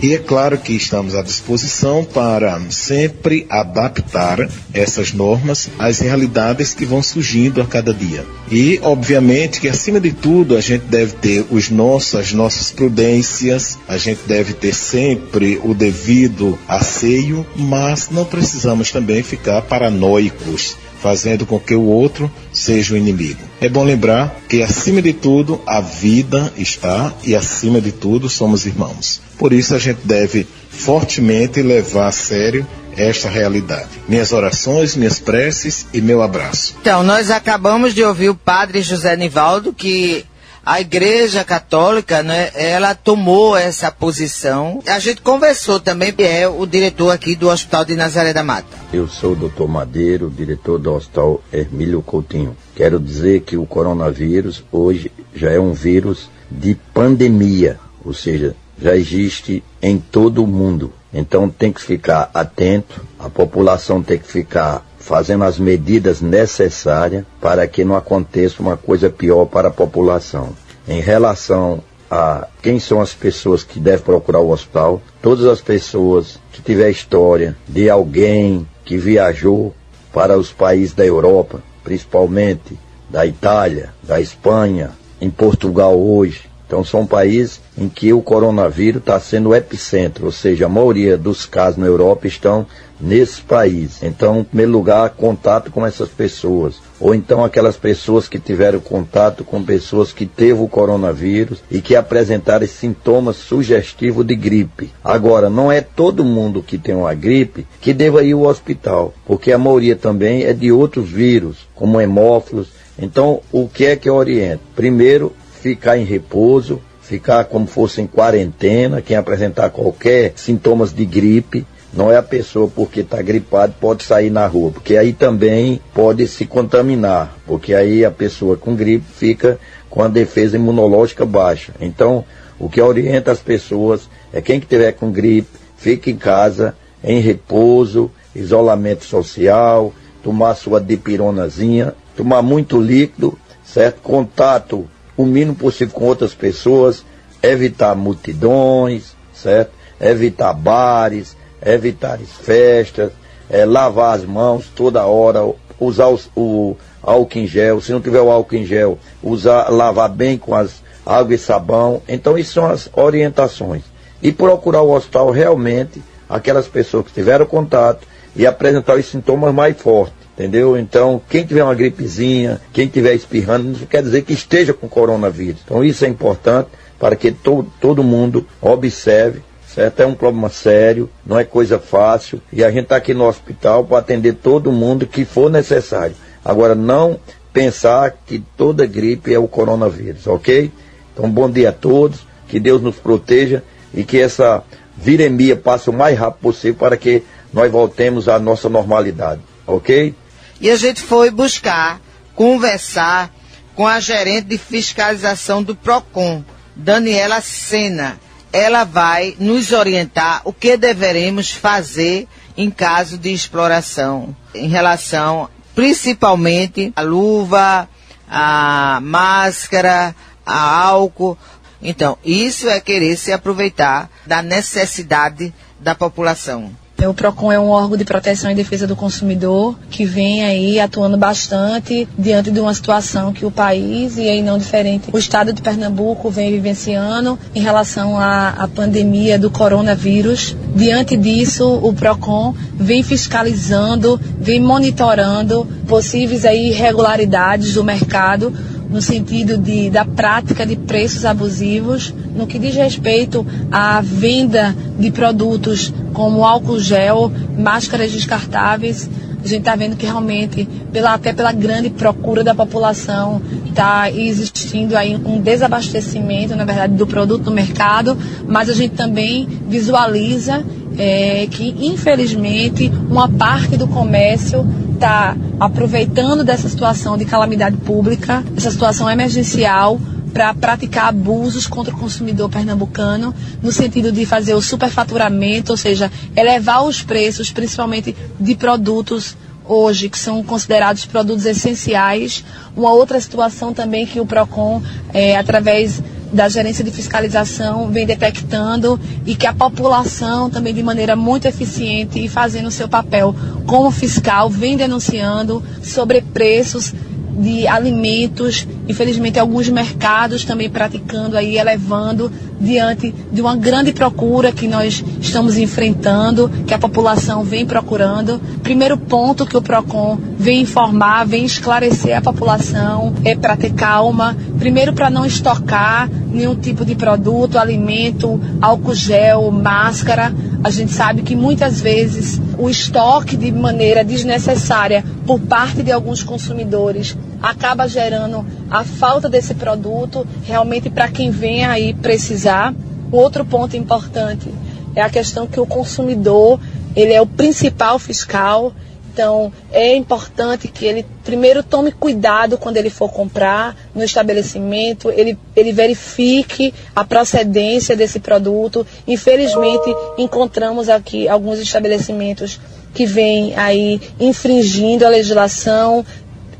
E 0.00 0.14
é 0.14 0.18
claro 0.18 0.58
que 0.58 0.72
estamos 0.74 1.14
à 1.14 1.22
disposição 1.22 2.04
para 2.04 2.60
sempre 2.70 3.46
adaptar 3.48 4.48
essas 4.72 5.12
normas 5.12 5.68
às 5.78 6.00
realidades 6.00 6.74
que 6.74 6.84
vão 6.84 7.02
surgindo 7.02 7.60
a 7.60 7.66
cada 7.66 7.94
dia. 7.94 8.24
E, 8.50 8.78
obviamente, 8.82 9.60
que 9.60 9.68
acima 9.68 10.00
de 10.00 10.12
tudo 10.12 10.56
a 10.56 10.60
gente 10.60 10.84
deve 10.84 11.14
ter 11.14 11.46
os 11.50 11.70
nossos, 11.70 12.14
as 12.14 12.32
nossas 12.32 12.70
prudências, 12.70 13.78
a 13.88 13.96
gente 13.96 14.20
deve 14.26 14.52
ter 14.52 14.74
sempre 14.74 15.60
o 15.62 15.74
devido 15.74 16.58
asseio, 16.68 17.46
mas 17.56 18.10
não 18.10 18.24
precisamos 18.24 18.90
também 18.90 19.22
ficar 19.22 19.62
paranoicos, 19.62 20.76
fazendo 21.02 21.44
com 21.44 21.58
que 21.58 21.74
o 21.74 21.82
outro 21.82 22.30
seja 22.52 22.94
o 22.94 22.96
inimigo. 22.96 23.40
É 23.60 23.68
bom 23.68 23.82
lembrar 23.82 24.36
que, 24.48 24.62
acima 24.62 25.02
de 25.02 25.12
tudo, 25.12 25.60
a 25.66 25.80
vida 25.80 26.52
está 26.56 27.12
e, 27.24 27.34
acima 27.34 27.80
de 27.80 27.90
tudo, 27.90 28.28
somos 28.28 28.64
irmãos. 28.66 29.20
Por 29.36 29.52
isso, 29.52 29.74
a 29.74 29.78
gente 29.78 30.00
deve 30.04 30.46
fortemente 30.70 31.60
levar 31.60 32.06
a 32.06 32.12
sério 32.12 32.64
esta 32.96 33.28
realidade. 33.28 33.88
Minhas 34.08 34.32
orações, 34.32 34.94
minhas 34.94 35.18
preces 35.18 35.86
e 35.92 36.00
meu 36.00 36.22
abraço. 36.22 36.76
Então, 36.80 37.02
nós 37.02 37.30
acabamos 37.30 37.94
de 37.94 38.04
ouvir 38.04 38.28
o 38.28 38.34
padre 38.34 38.80
José 38.80 39.16
Nivaldo, 39.16 39.72
que 39.72 40.24
a 40.64 40.80
Igreja 40.80 41.44
Católica, 41.44 42.22
né, 42.22 42.50
ela 42.54 42.94
tomou 42.94 43.56
essa 43.56 43.90
posição. 43.90 44.80
A 44.86 44.98
gente 44.98 45.20
conversou 45.20 45.80
também, 45.80 46.14
é 46.18 46.46
o 46.46 46.64
diretor 46.66 47.10
aqui 47.10 47.34
do 47.34 47.48
Hospital 47.48 47.84
de 47.84 47.96
Nazaré 47.96 48.32
da 48.32 48.44
Mata. 48.44 48.76
Eu 48.92 49.08
sou 49.08 49.32
o 49.32 49.36
doutor 49.36 49.68
Madeiro, 49.68 50.30
diretor 50.30 50.78
do 50.78 50.92
Hospital 50.92 51.42
Hermílio 51.52 52.00
Coutinho. 52.00 52.56
Quero 52.76 53.00
dizer 53.00 53.40
que 53.40 53.56
o 53.56 53.66
coronavírus 53.66 54.62
hoje 54.70 55.10
já 55.34 55.50
é 55.50 55.58
um 55.58 55.72
vírus 55.72 56.30
de 56.50 56.74
pandemia, 56.94 57.80
ou 58.04 58.14
seja, 58.14 58.54
já 58.80 58.94
existe 58.96 59.62
em 59.80 59.98
todo 59.98 60.44
o 60.44 60.46
mundo. 60.46 60.92
Então 61.12 61.48
tem 61.48 61.72
que 61.72 61.82
ficar 61.82 62.30
atento, 62.32 63.04
a 63.18 63.28
população 63.28 64.02
tem 64.02 64.18
que 64.18 64.26
ficar 64.26 64.86
fazendo 65.02 65.44
as 65.44 65.58
medidas 65.58 66.20
necessárias 66.20 67.24
para 67.40 67.66
que 67.66 67.84
não 67.84 67.96
aconteça 67.96 68.62
uma 68.62 68.76
coisa 68.76 69.10
pior 69.10 69.46
para 69.46 69.68
a 69.68 69.72
população. 69.72 70.50
Em 70.86 71.00
relação 71.00 71.82
a 72.10 72.46
quem 72.62 72.78
são 72.78 73.00
as 73.00 73.12
pessoas 73.12 73.64
que 73.64 73.80
devem 73.80 74.04
procurar 74.04 74.40
o 74.40 74.50
hospital, 74.50 75.02
todas 75.20 75.46
as 75.46 75.60
pessoas 75.60 76.38
que 76.52 76.62
tiver 76.62 76.90
história 76.90 77.56
de 77.68 77.90
alguém 77.90 78.66
que 78.84 78.96
viajou 78.96 79.74
para 80.12 80.38
os 80.38 80.52
países 80.52 80.94
da 80.94 81.04
Europa, 81.04 81.60
principalmente 81.82 82.78
da 83.10 83.26
Itália, 83.26 83.92
da 84.02 84.20
Espanha, 84.20 84.90
em 85.20 85.30
Portugal 85.30 85.98
hoje. 85.98 86.51
Então 86.72 86.82
são 86.82 87.04
países 87.06 87.60
em 87.76 87.86
que 87.86 88.14
o 88.14 88.22
coronavírus 88.22 89.02
está 89.02 89.20
sendo 89.20 89.50
o 89.50 89.54
epicentro, 89.54 90.24
ou 90.24 90.32
seja, 90.32 90.64
a 90.64 90.70
maioria 90.70 91.18
dos 91.18 91.44
casos 91.44 91.76
na 91.76 91.84
Europa 91.84 92.26
estão 92.26 92.66
nesses 92.98 93.40
países. 93.40 94.02
Então, 94.02 94.40
em 94.40 94.44
primeiro 94.44 94.72
lugar, 94.72 95.10
contato 95.10 95.70
com 95.70 95.84
essas 95.84 96.08
pessoas. 96.08 96.76
Ou 96.98 97.14
então 97.14 97.44
aquelas 97.44 97.76
pessoas 97.76 98.26
que 98.26 98.38
tiveram 98.38 98.80
contato 98.80 99.44
com 99.44 99.62
pessoas 99.62 100.14
que 100.14 100.24
teve 100.24 100.62
o 100.62 100.66
coronavírus 100.66 101.62
e 101.70 101.82
que 101.82 101.94
apresentaram 101.94 102.66
sintomas 102.66 103.36
sugestivos 103.36 104.24
de 104.24 104.34
gripe. 104.34 104.90
Agora, 105.04 105.50
não 105.50 105.70
é 105.70 105.82
todo 105.82 106.24
mundo 106.24 106.62
que 106.62 106.78
tem 106.78 106.94
uma 106.94 107.12
gripe 107.12 107.66
que 107.82 107.92
deva 107.92 108.24
ir 108.24 108.32
ao 108.32 108.44
hospital, 108.44 109.12
porque 109.26 109.52
a 109.52 109.58
maioria 109.58 109.94
também 109.94 110.44
é 110.44 110.54
de 110.54 110.72
outros 110.72 111.10
vírus, 111.10 111.68
como 111.74 112.00
hemófilos. 112.00 112.68
Então, 112.98 113.42
o 113.52 113.68
que 113.68 113.84
é 113.84 113.96
que 113.96 114.08
eu 114.08 114.14
oriento? 114.14 114.62
Primeiro, 114.74 115.34
ficar 115.62 115.96
em 115.96 116.04
repouso, 116.04 116.80
ficar 117.00 117.44
como 117.44 117.68
fosse 117.68 118.00
em 118.00 118.06
quarentena, 118.06 119.00
quem 119.00 119.16
apresentar 119.16 119.70
qualquer 119.70 120.32
sintomas 120.34 120.92
de 120.92 121.06
gripe, 121.06 121.64
não 121.94 122.10
é 122.10 122.16
a 122.16 122.22
pessoa 122.22 122.66
porque 122.66 123.00
está 123.00 123.22
gripado 123.22 123.72
pode 123.80 124.02
sair 124.02 124.28
na 124.28 124.44
rua, 124.44 124.72
porque 124.72 124.96
aí 124.96 125.12
também 125.12 125.80
pode 125.94 126.26
se 126.26 126.46
contaminar, 126.46 127.36
porque 127.46 127.74
aí 127.74 128.04
a 128.04 128.10
pessoa 128.10 128.56
com 128.56 128.74
gripe 128.74 129.04
fica 129.14 129.56
com 129.88 130.02
a 130.02 130.08
defesa 130.08 130.56
imunológica 130.56 131.24
baixa. 131.24 131.72
Então, 131.80 132.24
o 132.58 132.68
que 132.68 132.80
orienta 132.80 133.30
as 133.30 133.38
pessoas 133.38 134.08
é 134.32 134.40
quem 134.40 134.58
que 134.58 134.66
tiver 134.66 134.90
com 134.92 135.12
gripe, 135.12 135.48
fique 135.76 136.10
em 136.10 136.16
casa, 136.16 136.74
em 137.04 137.20
repouso, 137.20 138.10
isolamento 138.34 139.04
social, 139.04 139.92
tomar 140.24 140.56
sua 140.56 140.80
dipironazinha, 140.80 141.94
tomar 142.16 142.42
muito 142.42 142.80
líquido, 142.80 143.38
certo? 143.64 144.00
Contato 144.02 144.88
o 145.16 145.24
mínimo 145.24 145.54
possível 145.54 145.94
com 145.94 146.04
outras 146.04 146.34
pessoas, 146.34 147.04
evitar 147.42 147.94
multidões, 147.94 149.14
certo? 149.34 149.72
Evitar 150.00 150.52
bares, 150.52 151.36
evitar 151.64 152.18
festas, 152.18 153.12
é, 153.48 153.64
lavar 153.64 154.16
as 154.16 154.24
mãos 154.24 154.70
toda 154.74 155.06
hora, 155.06 155.40
usar 155.78 156.08
os, 156.08 156.30
o 156.36 156.76
álcool 157.02 157.38
em 157.38 157.46
gel, 157.46 157.80
se 157.80 157.92
não 157.92 158.00
tiver 158.00 158.20
o 158.20 158.30
álcool 158.30 158.56
em 158.56 158.64
gel, 158.64 158.98
usar, 159.22 159.68
lavar 159.68 160.08
bem 160.08 160.38
com 160.38 160.54
as 160.54 160.82
água 161.04 161.34
e 161.34 161.38
sabão. 161.38 162.02
Então, 162.08 162.38
isso 162.38 162.54
são 162.54 162.66
as 162.66 162.88
orientações. 162.92 163.82
E 164.22 164.32
procurar 164.32 164.82
o 164.82 164.92
hospital 164.92 165.30
realmente 165.30 166.02
aquelas 166.28 166.68
pessoas 166.68 167.06
que 167.06 167.12
tiveram 167.12 167.44
contato 167.44 168.06
e 168.34 168.46
apresentar 168.46 168.96
os 168.96 169.06
sintomas 169.06 169.52
mais 169.52 169.76
fortes. 169.80 170.21
Entendeu? 170.42 170.76
Então, 170.76 171.22
quem 171.28 171.44
tiver 171.44 171.62
uma 171.62 171.74
gripezinha, 171.74 172.60
quem 172.72 172.88
tiver 172.88 173.14
espirrando, 173.14 173.78
não 173.78 173.86
quer 173.86 174.02
dizer 174.02 174.22
que 174.22 174.32
esteja 174.32 174.74
com 174.74 174.88
coronavírus. 174.88 175.60
Então, 175.64 175.84
isso 175.84 176.04
é 176.04 176.08
importante 176.08 176.68
para 176.98 177.14
que 177.14 177.30
to 177.30 177.64
todo 177.80 178.02
mundo 178.02 178.44
observe 178.60 179.40
certo? 179.72 180.00
É 180.00 180.06
um 180.06 180.14
problema 180.14 180.48
sério, 180.48 181.08
não 181.24 181.38
é 181.38 181.44
coisa 181.44 181.78
fácil, 181.78 182.42
e 182.52 182.62
a 182.62 182.70
gente 182.70 182.84
está 182.84 182.96
aqui 182.96 183.14
no 183.14 183.26
hospital 183.26 183.84
para 183.84 183.98
atender 183.98 184.34
todo 184.34 184.70
mundo 184.70 185.06
que 185.06 185.24
for 185.24 185.50
necessário. 185.50 186.14
Agora, 186.44 186.74
não 186.74 187.18
pensar 187.52 188.18
que 188.26 188.42
toda 188.56 188.84
gripe 188.84 189.32
é 189.32 189.38
o 189.38 189.48
coronavírus, 189.48 190.26
ok? 190.26 190.70
Então, 191.14 191.30
bom 191.30 191.48
dia 191.48 191.70
a 191.70 191.72
todos, 191.72 192.26
que 192.48 192.58
Deus 192.60 192.82
nos 192.82 192.96
proteja 192.96 193.62
e 193.94 194.04
que 194.04 194.18
essa 194.18 194.62
viremia 194.96 195.56
passe 195.56 195.88
o 195.88 195.92
mais 195.92 196.18
rápido 196.18 196.42
possível 196.42 196.78
para 196.78 196.96
que 196.96 197.22
nós 197.52 197.70
voltemos 197.70 198.28
à 198.28 198.38
nossa 198.38 198.68
normalidade, 198.68 199.40
ok? 199.66 200.14
E 200.62 200.70
a 200.70 200.76
gente 200.76 201.02
foi 201.02 201.28
buscar, 201.28 202.00
conversar 202.36 203.34
com 203.74 203.84
a 203.84 203.98
gerente 203.98 204.46
de 204.46 204.56
fiscalização 204.56 205.60
do 205.60 205.74
PROCON, 205.74 206.44
Daniela 206.76 207.40
Sena. 207.40 208.20
Ela 208.52 208.84
vai 208.84 209.34
nos 209.40 209.72
orientar 209.72 210.40
o 210.44 210.52
que 210.52 210.76
deveremos 210.76 211.50
fazer 211.50 212.28
em 212.56 212.70
caso 212.70 213.18
de 213.18 213.32
exploração, 213.32 214.36
em 214.54 214.68
relação 214.68 215.50
principalmente 215.74 216.92
a 216.94 217.02
luva, 217.02 217.88
a 218.28 219.00
máscara, 219.02 220.14
a 220.46 220.60
álcool. 220.84 221.36
Então, 221.80 222.16
isso 222.24 222.68
é 222.68 222.78
querer 222.78 223.16
se 223.16 223.32
aproveitar 223.32 224.08
da 224.24 224.42
necessidade 224.42 225.52
da 225.80 225.94
população. 225.94 226.81
O 227.08 227.14
PROCON 227.14 227.50
é 227.50 227.58
um 227.58 227.68
órgão 227.68 227.96
de 227.96 228.04
proteção 228.04 228.50
e 228.50 228.54
defesa 228.54 228.86
do 228.86 228.94
consumidor 228.94 229.76
que 229.90 230.04
vem 230.04 230.44
aí 230.44 230.78
atuando 230.78 231.16
bastante 231.16 232.06
diante 232.16 232.50
de 232.50 232.60
uma 232.60 232.72
situação 232.72 233.32
que 233.32 233.44
o 233.44 233.50
país, 233.50 234.16
e 234.16 234.28
aí 234.28 234.42
não 234.42 234.58
diferente, 234.58 235.08
o 235.12 235.18
estado 235.18 235.52
de 235.52 235.60
Pernambuco 235.60 236.30
vem 236.30 236.52
vivenciando 236.52 237.38
em 237.54 237.60
relação 237.60 238.16
à, 238.16 238.50
à 238.50 238.68
pandemia 238.68 239.38
do 239.38 239.50
coronavírus. 239.50 240.56
Diante 240.74 241.16
disso, 241.16 241.68
o 241.82 241.92
PROCON 241.92 242.54
vem 242.76 243.02
fiscalizando, 243.02 244.20
vem 244.38 244.60
monitorando 244.60 245.66
possíveis 245.86 246.44
aí 246.44 246.68
irregularidades 246.68 247.74
do 247.74 247.84
mercado 247.84 248.52
no 248.92 249.00
sentido 249.00 249.56
de, 249.56 249.88
da 249.88 250.04
prática 250.04 250.66
de 250.66 250.76
preços 250.76 251.24
abusivos, 251.24 252.14
no 252.34 252.46
que 252.46 252.58
diz 252.58 252.74
respeito 252.74 253.46
à 253.70 254.00
venda 254.00 254.74
de 254.98 255.10
produtos 255.10 255.92
como 256.12 256.44
álcool 256.44 256.78
gel, 256.78 257.30
máscaras 257.58 258.12
descartáveis. 258.12 259.08
A 259.44 259.46
gente 259.46 259.60
está 259.60 259.74
vendo 259.74 259.96
que 259.96 260.06
realmente, 260.06 260.68
pela, 260.92 261.14
até 261.14 261.32
pela 261.32 261.50
grande 261.50 261.90
procura 261.90 262.44
da 262.44 262.54
população, 262.54 263.42
está 263.66 264.08
existindo 264.10 264.96
aí 264.96 265.16
um 265.16 265.40
desabastecimento, 265.40 266.54
na 266.54 266.64
verdade, 266.64 266.94
do 266.94 267.06
produto 267.06 267.46
no 267.46 267.50
mercado, 267.50 268.16
mas 268.46 268.70
a 268.70 268.74
gente 268.74 268.94
também 268.94 269.48
visualiza 269.68 270.64
é, 270.96 271.48
que, 271.50 271.74
infelizmente, 271.80 272.92
uma 273.10 273.28
parte 273.28 273.76
do 273.76 273.88
comércio 273.88 274.64
está 274.94 275.36
aproveitando 275.58 276.44
dessa 276.44 276.68
situação 276.68 277.16
de 277.16 277.24
calamidade 277.24 277.76
pública, 277.78 278.44
essa 278.56 278.70
situação 278.70 279.10
emergencial, 279.10 279.98
para 280.32 280.52
praticar 280.54 281.06
abusos 281.08 281.66
contra 281.66 281.94
o 281.94 281.98
consumidor 281.98 282.48
pernambucano, 282.48 283.34
no 283.62 283.70
sentido 283.70 284.10
de 284.10 284.24
fazer 284.24 284.54
o 284.54 284.62
superfaturamento, 284.62 285.72
ou 285.72 285.76
seja, 285.76 286.10
elevar 286.34 286.84
os 286.84 287.02
preços, 287.02 287.52
principalmente 287.52 288.16
de 288.40 288.54
produtos 288.54 289.36
hoje 289.64 290.08
que 290.08 290.18
são 290.18 290.42
considerados 290.42 291.06
produtos 291.06 291.46
essenciais. 291.46 292.44
Uma 292.76 292.92
outra 292.92 293.20
situação 293.20 293.72
também 293.72 294.06
que 294.06 294.20
o 294.20 294.26
PROCON, 294.26 294.82
é, 295.12 295.36
através 295.36 296.02
da 296.32 296.48
gerência 296.48 296.82
de 296.82 296.90
fiscalização 296.90 297.90
vem 297.90 298.06
detectando 298.06 298.98
e 299.26 299.36
que 299.36 299.46
a 299.46 299.52
população 299.52 300.48
também 300.48 300.72
de 300.72 300.82
maneira 300.82 301.14
muito 301.14 301.46
eficiente 301.46 302.24
e 302.24 302.28
fazendo 302.28 302.68
o 302.68 302.70
seu 302.70 302.88
papel 302.88 303.34
como 303.66 303.90
fiscal 303.90 304.48
vem 304.48 304.76
denunciando 304.76 305.62
sobre 305.82 306.22
preços 306.22 306.94
de 307.42 307.66
alimentos, 307.66 308.66
infelizmente 308.88 309.38
alguns 309.38 309.68
mercados 309.68 310.44
também 310.44 310.70
praticando 310.70 311.36
aí, 311.36 311.58
elevando 311.58 312.30
diante 312.60 313.12
de 313.32 313.40
uma 313.40 313.56
grande 313.56 313.92
procura 313.92 314.52
que 314.52 314.68
nós 314.68 315.04
estamos 315.20 315.58
enfrentando, 315.58 316.48
que 316.66 316.72
a 316.72 316.78
população 316.78 317.42
vem 317.42 317.66
procurando. 317.66 318.40
Primeiro 318.62 318.96
ponto 318.96 319.44
que 319.44 319.56
o 319.56 319.62
PROCON 319.62 320.16
vem 320.38 320.60
informar, 320.60 321.26
vem 321.26 321.44
esclarecer 321.44 322.16
a 322.16 322.20
população 322.20 323.12
é 323.24 323.34
para 323.34 323.56
ter 323.56 323.72
calma. 323.72 324.36
Primeiro 324.58 324.92
para 324.92 325.10
não 325.10 325.26
estocar 325.26 326.08
nenhum 326.08 326.54
tipo 326.54 326.84
de 326.84 326.94
produto, 326.94 327.58
alimento, 327.58 328.40
álcool 328.60 328.94
gel, 328.94 329.50
máscara. 329.50 330.32
A 330.62 330.70
gente 330.70 330.92
sabe 330.92 331.22
que 331.22 331.34
muitas 331.34 331.80
vezes 331.80 332.40
o 332.56 332.70
estoque 332.70 333.36
de 333.36 333.50
maneira 333.50 334.04
desnecessária 334.04 335.04
por 335.26 335.40
parte 335.40 335.82
de 335.82 335.90
alguns 335.90 336.22
consumidores 336.22 337.16
acaba 337.42 337.88
gerando 337.88 338.46
a 338.70 338.84
falta 338.84 339.28
desse 339.28 339.54
produto 339.54 340.26
realmente 340.44 340.88
para 340.88 341.08
quem 341.08 341.30
vem 341.30 341.64
aí 341.64 341.92
precisar. 341.92 342.74
Outro 343.10 343.44
ponto 343.44 343.76
importante 343.76 344.48
é 344.94 345.02
a 345.02 345.10
questão 345.10 345.46
que 345.46 345.60
o 345.60 345.66
consumidor 345.66 346.60
ele 346.94 347.12
é 347.12 347.20
o 347.20 347.26
principal 347.26 347.98
fiscal. 347.98 348.72
Então, 349.12 349.52
é 349.70 349.94
importante 349.94 350.68
que 350.68 350.86
ele 350.86 351.04
primeiro 351.22 351.62
tome 351.62 351.92
cuidado 351.92 352.56
quando 352.56 352.78
ele 352.78 352.88
for 352.88 353.12
comprar 353.12 353.76
no 353.94 354.02
estabelecimento, 354.02 355.10
ele, 355.10 355.38
ele 355.54 355.70
verifique 355.70 356.72
a 356.96 357.04
procedência 357.04 357.94
desse 357.94 358.20
produto. 358.20 358.86
Infelizmente, 359.06 359.94
encontramos 360.16 360.88
aqui 360.88 361.28
alguns 361.28 361.58
estabelecimentos 361.58 362.58
que 362.94 363.04
vêm 363.04 363.54
aí 363.54 364.00
infringindo 364.18 365.04
a 365.04 365.10
legislação, 365.10 366.04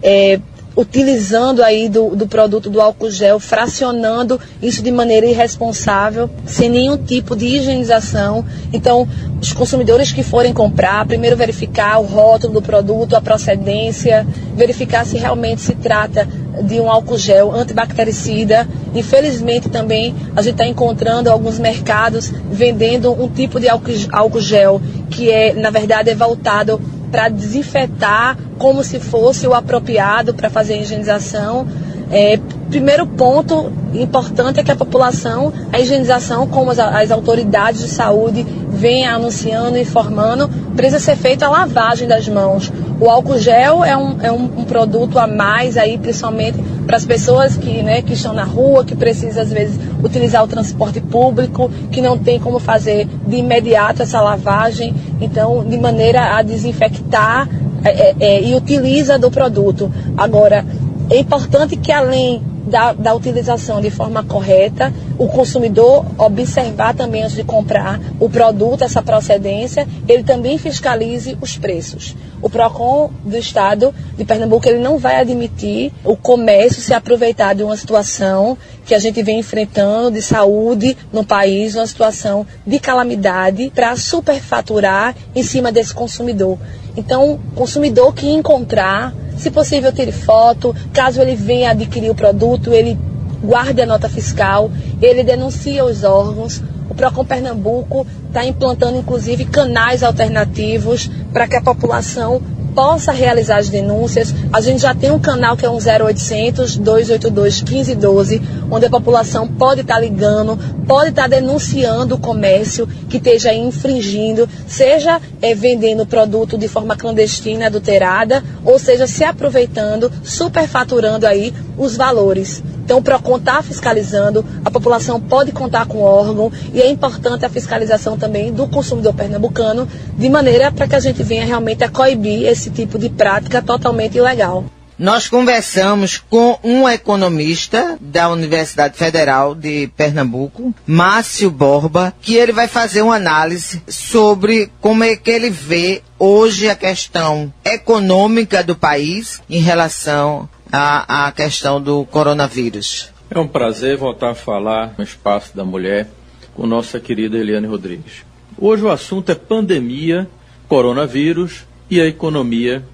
é, 0.03 0.39
utilizando 0.83 1.63
aí 1.63 1.89
do, 1.89 2.17
do 2.17 2.27
produto 2.27 2.69
do 2.69 2.81
álcool 2.81 3.11
gel, 3.11 3.39
fracionando 3.39 4.41
isso 4.61 4.83
de 4.83 4.91
maneira 4.91 5.27
irresponsável, 5.27 6.29
sem 6.45 6.69
nenhum 6.69 6.97
tipo 6.97 7.37
de 7.37 7.47
higienização. 7.47 8.45
Então, 8.73 9.09
os 9.41 9.53
consumidores 9.53 10.13
que 10.13 10.25
forem 10.25 10.53
comprar, 10.53 11.07
primeiro 11.07 11.37
verificar 11.37 12.01
o 12.01 12.05
rótulo 12.05 12.55
do 12.55 12.63
produto, 12.63 13.15
a 13.15 13.21
procedência, 13.21 14.27
verificar 14.57 15.07
se 15.07 15.17
realmente 15.17 15.61
se 15.61 15.75
trata 15.77 16.27
de 16.65 16.81
um 16.81 16.91
álcool 16.91 17.17
gel 17.17 17.55
antibactericida. 17.55 18.69
Infelizmente 18.95 19.69
também 19.69 20.15
a 20.35 20.43
gente 20.43 20.55
está 20.55 20.67
encontrando 20.67 21.31
alguns 21.31 21.59
mercados 21.59 22.33
vendendo 22.51 23.13
um 23.13 23.29
tipo 23.29 23.61
de 23.61 23.69
álcool, 23.69 24.41
gel 24.41 24.81
que 25.11 25.31
é, 25.31 25.55
na 25.55 25.71
verdade, 25.71 26.11
é 26.11 26.15
voltado 26.15 26.81
para 27.13 27.29
desinfetar 27.29 28.37
como 28.59 28.83
se 28.83 28.99
fosse 28.99 29.47
o 29.47 29.53
apropriado 29.55 30.33
para 30.33 30.49
fazer 30.49 30.75
a 30.75 30.77
higienização. 30.79 31.69
É, 32.13 32.39
primeiro 32.69 33.07
ponto 33.07 33.73
importante 33.95 34.61
é 34.61 34.63
que 34.63 34.71
a 34.71 34.77
população, 34.77 35.51
a 35.73 35.81
higienização, 35.81 36.47
como 36.47 36.71
as, 36.71 36.79
as 36.79 37.11
autoridades 37.11 37.81
de 37.81 37.89
saúde 37.89 38.47
vêm 38.69 39.07
anunciando 39.07 39.79
e 39.79 39.83
informando, 39.83 40.49
precisa 40.77 41.01
ser 41.01 41.17
feita 41.17 41.47
a 41.47 41.51
lavagem 41.51 42.07
das 42.07 42.29
mãos. 42.29 42.71
O 43.01 43.09
álcool 43.09 43.39
gel 43.39 43.83
é 43.83 43.97
um, 43.97 44.21
é 44.21 44.31
um, 44.31 44.45
um 44.45 44.65
produto 44.65 45.19
a 45.19 45.27
mais 45.27 45.77
aí, 45.79 45.97
principalmente 45.97 46.59
para 46.87 46.97
as 46.97 47.07
pessoas 47.07 47.57
que, 47.57 47.83
né, 47.83 48.03
que 48.03 48.13
estão 48.13 48.35
na 48.35 48.45
rua, 48.45 48.85
que 48.85 48.95
precisam 48.95 49.43
às 49.43 49.51
vezes 49.51 49.79
utilizar 50.03 50.45
o 50.45 50.49
transporte 50.49 51.01
público, 51.01 51.71
que 51.91 52.01
não 52.03 52.19
tem 52.19 52.39
como 52.39 52.59
fazer 52.59 53.09
de 53.27 53.37
imediato 53.37 54.03
essa 54.03 54.21
lavagem, 54.21 54.95
então 55.21 55.65
de 55.65 55.79
maneira 55.79 56.37
a 56.37 56.43
desinfectar 56.43 57.49
é, 57.85 57.91
é, 57.91 58.15
é 58.21 58.43
e 58.43 58.55
utiliza 58.55 59.19
do 59.19 59.31
produto. 59.31 59.91
Agora, 60.17 60.65
é 61.13 61.19
importante 61.19 61.77
que 61.77 61.93
além 61.93 62.43
da, 62.67 62.95
da 62.95 63.15
utilização 63.15 63.83
de 63.83 63.91
forma 63.91 64.25
correta, 64.25 64.91
o 65.19 65.29
consumidor 65.29 66.07
observar 66.17 66.95
também 66.95 67.23
antes 67.23 67.37
de 67.37 67.45
comprar 67.45 68.01
o 68.19 68.31
produto, 68.31 68.83
essa 68.83 69.03
procedência, 69.03 69.87
ele 70.09 70.23
também 70.23 70.57
fiscalize 70.57 71.37
os 71.39 71.59
preços. 71.59 72.17
O 72.41 72.49
PROCON 72.49 73.11
do 73.27 73.37
Estado 73.37 73.95
de 74.17 74.25
Pernambuco 74.25 74.67
ele 74.67 74.79
não 74.79 74.97
vai 74.97 75.21
admitir 75.21 75.93
o 76.03 76.17
comércio 76.17 76.81
se 76.81 76.95
aproveitar 76.95 77.55
de 77.55 77.63
uma 77.63 77.77
situação 77.77 78.57
que 78.87 78.95
a 78.95 78.99
gente 78.99 79.23
vem 79.23 79.39
enfrentando 79.39 80.13
de 80.13 80.23
saúde 80.23 80.97
no 81.13 81.25
país, 81.25 81.75
uma 81.75 81.87
situação 81.87 82.47
de 82.67 82.79
calamidade, 82.81 83.71
para 83.75 83.95
superfaturar 83.97 85.15
em 85.35 85.43
cima 85.43 85.71
desse 85.71 85.93
consumidor. 85.93 86.59
Então, 86.97 87.39
consumidor 87.55 88.15
que 88.15 88.29
encontrar, 88.29 89.15
se 89.37 89.51
possível, 89.51 89.93
tire 89.93 90.13
foto, 90.13 90.75
caso 90.93 91.21
ele 91.21 91.35
venha 91.35 91.71
adquirir 91.71 92.11
o 92.11 92.15
produto, 92.15 92.73
ele 92.73 92.99
guarde 93.43 93.81
a 93.81 93.87
nota 93.87 94.09
fiscal, 94.09 94.71
ele 95.01 95.25
denuncia 95.25 95.85
os 95.85 96.05
órgãos. 96.05 96.63
O 96.89 96.95
Procon 96.95 97.25
Pernambuco 97.25 98.07
está 98.29 98.45
implantando, 98.45 98.99
inclusive, 98.99 99.47
canais 99.47 100.03
alternativos 100.03 101.11
para 101.33 101.49
que 101.49 101.57
a 101.57 101.63
população 101.63 102.41
possa 102.75 103.13
realizar 103.13 103.59
as 103.59 103.69
denúncias. 103.69 104.35
A 104.53 104.61
gente 104.61 104.83
já 104.83 104.95
tem 104.95 105.11
um 105.11 105.19
canal 105.19 105.57
que 105.57 105.65
é 105.65 105.71
um 105.71 105.79
0800 105.79 106.77
282 106.77 107.63
1512, 107.63 108.43
onde 108.73 108.87
a 108.87 108.91
população 108.91 109.47
pode 109.47 109.83
estar 109.83 109.97
tá 109.97 110.01
ligando, 110.01 110.59
pode 110.87 111.11
estar 111.11 111.23
tá 111.23 111.29
denunciando 111.29 112.15
o 112.15 112.19
comércio 112.19 112.87
que 112.87 113.19
esteja 113.19 113.53
infringindo, 113.53 114.49
seja 114.67 115.21
é, 115.43 115.55
vendendo 115.55 116.07
produto 116.07 116.57
de 116.57 116.67
forma 116.69 116.97
clandestina, 116.97 117.67
adulterada, 117.67 118.43
ou 118.65 118.79
seja, 118.79 119.07
se 119.07 119.23
aproveitando, 119.25 120.11
superfaturando 120.25 121.27
aí 121.27 121.53
os 121.77 121.99
valores. 121.99 122.63
Então, 122.83 122.99
o 122.99 123.03
PROCON 123.03 123.37
está 123.37 123.63
fiscalizando, 123.63 124.45
a 124.65 124.71
população 124.71 125.21
pode 125.21 125.53
contar 125.53 125.87
com 125.87 125.99
o 125.99 126.03
órgão 126.03 126.51
e 126.73 126.81
é 126.81 126.91
importante 126.91 127.45
a 127.45 127.51
fiscalização 127.51 128.17
também 128.17 128.51
do 128.53 128.67
consumidor 128.67 129.13
pernambucano, 129.13 129.87
de 130.17 130.31
maneira 130.31 130.73
para 130.73 130.89
que 130.89 130.97
a 130.97 131.01
gente 131.01 131.23
venha 131.23 131.45
realmente 131.45 131.85
a 131.85 131.91
coibir 131.91 132.49
esse 132.49 132.71
tipo 132.71 132.99
de 132.99 133.11
prática 133.11 133.61
totalmente 133.61 134.17
ilegal. 134.17 134.65
Nós 135.03 135.27
conversamos 135.27 136.19
com 136.31 136.61
um 136.63 136.89
economista 136.89 137.99
da 138.01 138.29
Universidade 138.31 138.97
Federal 138.97 139.53
de 139.53 139.91
Pernambuco, 139.97 140.73
Márcio 140.87 141.51
Borba, 141.51 142.15
que 142.23 142.37
ele 142.37 142.53
vai 142.53 142.69
fazer 142.69 143.03
uma 143.03 143.17
análise 143.17 143.83
sobre 143.89 144.71
como 144.81 145.03
é 145.03 145.17
que 145.17 145.29
ele 145.29 145.51
vê 145.51 146.03
hoje 146.17 146.71
a 146.71 146.77
questão 146.77 147.53
econômica 147.65 148.63
do 148.63 148.77
país 148.77 149.43
em 149.51 149.59
relação 149.59 150.49
a 150.71 151.33
questão 151.35 151.83
do 151.83 152.05
coronavírus. 152.05 153.11
É 153.29 153.41
um 153.41 153.49
prazer 153.49 153.97
voltar 153.97 154.31
a 154.31 154.35
falar 154.37 154.95
no 154.97 155.03
Espaço 155.03 155.57
da 155.57 155.65
Mulher 155.65 156.07
com 156.55 156.65
nossa 156.65 157.01
querida 157.01 157.37
Eliane 157.37 157.67
Rodrigues. 157.67 158.25
Hoje 158.57 158.85
o 158.85 158.89
assunto 158.89 159.33
é 159.33 159.35
pandemia, 159.35 160.31
coronavírus 160.69 161.65
e 161.91 162.01
a 162.01 162.07
economia 162.07 162.85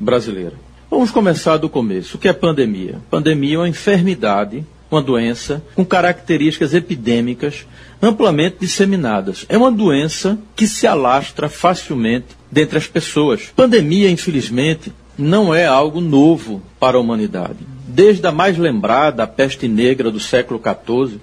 brasileira. 0.00 0.67
Vamos 0.90 1.10
começar 1.10 1.58
do 1.58 1.68
começo. 1.68 2.16
O 2.16 2.18
que 2.18 2.28
é 2.28 2.32
pandemia? 2.32 2.98
Pandemia 3.10 3.56
é 3.56 3.58
uma 3.58 3.68
enfermidade, 3.68 4.64
uma 4.90 5.02
doença 5.02 5.62
com 5.74 5.84
características 5.84 6.72
epidêmicas 6.72 7.66
amplamente 8.00 8.56
disseminadas. 8.60 9.44
É 9.50 9.58
uma 9.58 9.70
doença 9.70 10.38
que 10.56 10.66
se 10.66 10.86
alastra 10.86 11.46
facilmente 11.50 12.28
dentre 12.50 12.78
as 12.78 12.86
pessoas. 12.86 13.52
Pandemia, 13.54 14.10
infelizmente, 14.10 14.90
não 15.18 15.54
é 15.54 15.66
algo 15.66 16.00
novo 16.00 16.62
para 16.80 16.96
a 16.96 17.00
humanidade. 17.00 17.58
Desde 17.86 18.26
a 18.26 18.32
mais 18.32 18.56
lembrada, 18.56 19.24
a 19.24 19.26
peste 19.26 19.68
negra 19.68 20.10
do 20.10 20.18
século 20.18 20.58
XIV, 20.58 21.20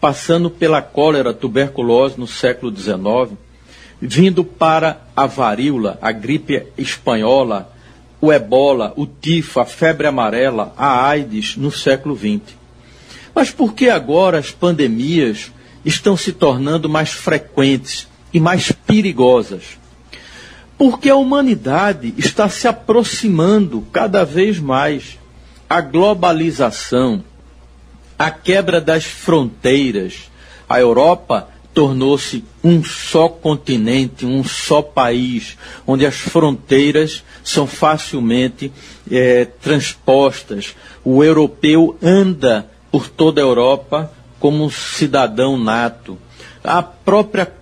passando 0.00 0.48
pela 0.48 0.80
cólera, 0.80 1.34
tuberculose 1.34 2.14
no 2.16 2.28
século 2.28 2.72
XIX, 2.74 3.36
vindo 4.00 4.44
para 4.44 5.00
a 5.16 5.26
varíola, 5.26 5.98
a 6.00 6.12
gripe 6.12 6.62
espanhola, 6.78 7.72
o 8.20 8.32
ebola, 8.32 8.92
o 8.96 9.06
tifo, 9.06 9.60
a 9.60 9.64
febre 9.64 10.06
amarela, 10.06 10.74
a 10.76 11.06
AIDS 11.06 11.56
no 11.56 11.72
século 11.72 12.16
XX. 12.16 12.54
Mas 13.34 13.50
por 13.50 13.74
que 13.74 13.88
agora 13.88 14.38
as 14.38 14.50
pandemias 14.50 15.50
estão 15.84 16.16
se 16.16 16.32
tornando 16.32 16.88
mais 16.88 17.10
frequentes 17.10 18.08
e 18.32 18.38
mais 18.38 18.72
perigosas? 18.72 19.78
Porque 20.76 21.08
a 21.08 21.16
humanidade 21.16 22.14
está 22.16 22.48
se 22.48 22.66
aproximando 22.66 23.86
cada 23.92 24.24
vez 24.24 24.58
mais. 24.58 25.18
A 25.68 25.80
globalização, 25.80 27.22
a 28.18 28.30
quebra 28.30 28.80
das 28.80 29.04
fronteiras. 29.04 30.30
A 30.68 30.80
Europa 30.80 31.49
tornou-se 31.72 32.44
um 32.62 32.82
só 32.82 33.28
continente, 33.28 34.26
um 34.26 34.42
só 34.44 34.82
país, 34.82 35.56
onde 35.86 36.04
as 36.04 36.16
fronteiras 36.16 37.22
são 37.44 37.66
facilmente 37.66 38.72
é, 39.10 39.44
transpostas. 39.44 40.74
O 41.04 41.22
europeu 41.22 41.96
anda 42.02 42.68
por 42.90 43.08
toda 43.08 43.40
a 43.40 43.44
Europa 43.44 44.12
como 44.38 44.64
um 44.64 44.70
cidadão 44.70 45.56
nato. 45.56 46.18
A 46.64 46.82
própria 46.82 47.59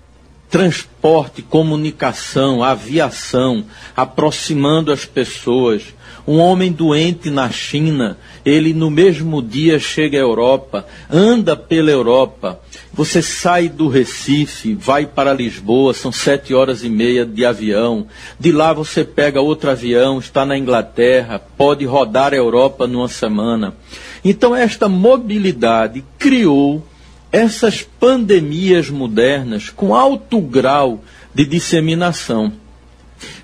transporte, 0.49 1.43
comunicação, 1.43 2.63
aviação, 2.63 3.65
aproximando 3.97 4.91
as 4.91 5.05
pessoas. 5.05 5.83
Um 6.27 6.39
homem 6.39 6.71
doente 6.71 7.31
na 7.31 7.51
China, 7.51 8.19
ele 8.45 8.75
no 8.75 8.91
mesmo 8.91 9.41
dia 9.41 9.79
chega 9.79 10.19
à 10.19 10.21
Europa, 10.21 10.87
anda 11.11 11.57
pela 11.57 11.91
Europa. 11.91 12.61
Você 12.93 13.23
sai 13.23 13.69
do 13.69 13.89
Recife, 13.89 14.75
vai 14.75 15.07
para 15.07 15.33
Lisboa, 15.33 15.95
são 15.95 16.13
sete 16.13 16.53
horas 16.53 16.85
e 16.85 16.91
meia 16.91 17.25
de 17.25 17.47
avião. 17.47 18.07
De 18.39 18.53
lá 18.53 18.75
você 18.75 19.05
pega 19.05 19.41
outro 19.41 19.71
avião, 19.71 20.19
está 20.19 20.45
na 20.45 20.59
Inglaterra, 20.59 21.41
pode 21.57 21.87
rodar 21.87 22.35
a 22.35 22.37
Europa 22.37 22.87
numa 22.87 23.09
semana. 23.09 23.75
Então, 24.23 24.55
esta 24.55 24.89
mobilidade 24.89 26.05
criou 26.19 26.85
essas 27.31 27.83
pandemias 27.83 28.89
modernas 28.91 29.71
com 29.71 29.95
alto 29.95 30.41
grau 30.41 31.03
de 31.35 31.45
disseminação. 31.45 32.53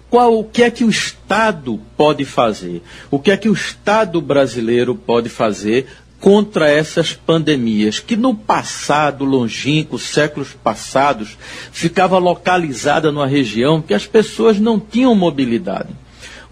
Qual, 0.09 0.39
o 0.39 0.45
que 0.45 0.63
é 0.63 0.71
que 0.71 0.85
o 0.85 0.91
Estado 0.91 1.81
pode 1.97 2.25
fazer? 2.25 2.83
O 3.11 3.19
que 3.19 3.31
é 3.31 3.37
que 3.37 3.49
o 3.49 3.53
Estado 3.53 4.21
brasileiro 4.21 4.95
pode 4.95 5.29
fazer 5.29 5.87
contra 6.21 6.71
essas 6.71 7.13
pandemias, 7.13 7.99
que 7.99 8.17
no 8.17 8.35
passado 8.35 9.25
longínquo, 9.25 9.99
séculos 9.99 10.53
passados, 10.53 11.37
ficava 11.71 12.17
localizada 12.17 13.13
numa 13.13 13.27
região 13.27 13.83
que 13.83 13.93
as 13.93 14.07
pessoas 14.07 14.59
não 14.59 14.81
tinham 14.81 15.15
mobilidade 15.15 15.91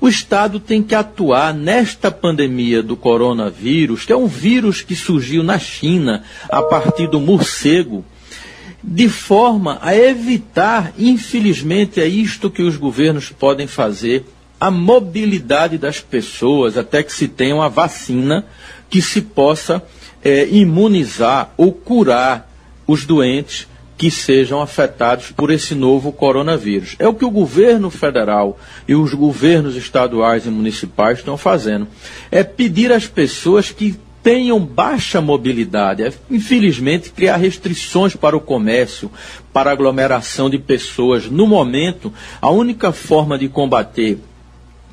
o 0.03 0.09
Estado 0.09 0.59
tem 0.59 0.83
que 0.83 0.97
atuar 0.97 1.55
nesta 1.55 2.11
pandemia 2.11 2.83
do 2.83 2.97
coronavírus, 2.97 4.05
que 4.05 4.13
é 4.13 4.17
um 4.17 4.27
vírus 4.27 4.83
que 4.83 4.97
surgiu 4.97 5.45
na 5.45 5.61
China 5.61 6.25
a 6.49 6.61
partir 6.61 7.07
do 7.07 7.21
morcego, 7.21 8.05
de 8.83 9.09
forma 9.09 9.79
a 9.81 9.97
evitar, 9.97 10.93
infelizmente, 10.99 12.01
é 12.01 12.07
isto 12.09 12.51
que 12.51 12.63
os 12.63 12.77
governos 12.77 13.29
podem 13.29 13.69
fazer, 13.69 14.25
a 14.59 14.73
mobilidade 14.73 15.79
das 15.79 16.01
pessoas, 16.01 16.77
até 16.77 17.05
que 17.05 17.13
se 17.13 17.29
tenha 17.29 17.55
uma 17.55 17.69
vacina 17.69 18.45
que 18.91 19.01
se 19.01 19.21
possa 19.21 19.81
é, 20.21 20.49
imunizar 20.49 21.55
ou 21.57 21.73
curar 21.73 22.53
os 22.89 23.05
doentes 23.05 23.69
que 24.03 24.11
sejam 24.11 24.61
afetados 24.61 25.31
por 25.31 25.49
esse 25.49 25.77
novo 25.77 26.11
coronavírus. 26.11 26.97
É 26.99 27.07
o 27.07 27.15
que 27.15 27.25
o 27.25 27.31
governo 27.31 27.89
federal 27.89 28.59
e 28.89 28.97
os 28.97 29.15
governos 29.15 29.77
estaduais 29.77 30.45
e 30.45 30.51
municipais 30.51 31.19
estão 31.19 31.37
fazendo. 31.37 31.87
É 32.29 32.43
pedir 32.43 32.91
às 32.91 33.07
pessoas 33.07 33.71
que 33.71 33.97
tenham 34.21 34.59
baixa 34.59 35.21
mobilidade, 35.21 36.03
é, 36.03 36.13
infelizmente, 36.29 37.11
criar 37.11 37.37
restrições 37.37 38.17
para 38.17 38.37
o 38.37 38.41
comércio, 38.41 39.09
para 39.53 39.71
a 39.71 39.73
aglomeração 39.73 40.51
de 40.51 40.59
pessoas. 40.59 41.31
No 41.31 41.47
momento, 41.47 42.13
a 42.41 42.51
única 42.51 42.91
forma 42.91 43.39
de 43.39 43.49
combater 43.49 44.19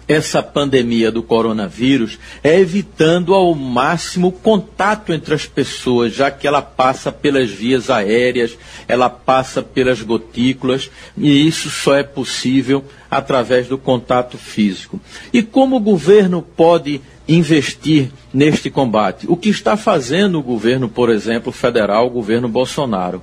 essa 0.10 0.42
pandemia 0.42 1.12
do 1.12 1.22
coronavírus 1.22 2.18
é 2.44 2.60
evitando 2.60 3.36
ao 3.36 3.54
máximo 3.54 4.30
o 4.30 4.32
contato 4.32 5.14
entre 5.14 5.36
as 5.36 5.46
pessoas, 5.46 6.16
já 6.16 6.32
que 6.32 6.48
ela 6.48 6.64
passa 6.64 7.12
pelas 7.12 7.52
vias 7.52 7.92
aéreas, 7.92 8.58
ela 8.88 9.08
passa 9.08 9.62
pelas 9.62 10.02
gotículas, 10.02 10.90
e 11.16 11.48
isso 11.48 11.70
só 11.70 11.94
é 11.94 12.02
possível 12.02 12.84
através 13.10 13.68
do 13.68 13.78
contato 13.78 14.36
físico. 14.36 15.00
E 15.32 15.44
como 15.44 15.76
o 15.76 15.80
governo 15.80 16.42
pode 16.42 17.00
investir 17.28 18.10
neste 18.34 18.72
combate? 18.72 19.28
O 19.30 19.38
que 19.38 19.50
está 19.50 19.78
fazendo 19.78 20.40
o 20.40 20.44
governo, 20.44 20.90
por 20.90 21.12
exemplo, 21.12 21.52
federal, 21.52 22.08
o 22.08 22.10
governo 22.10 22.50
Bolsonaro, 22.50 23.22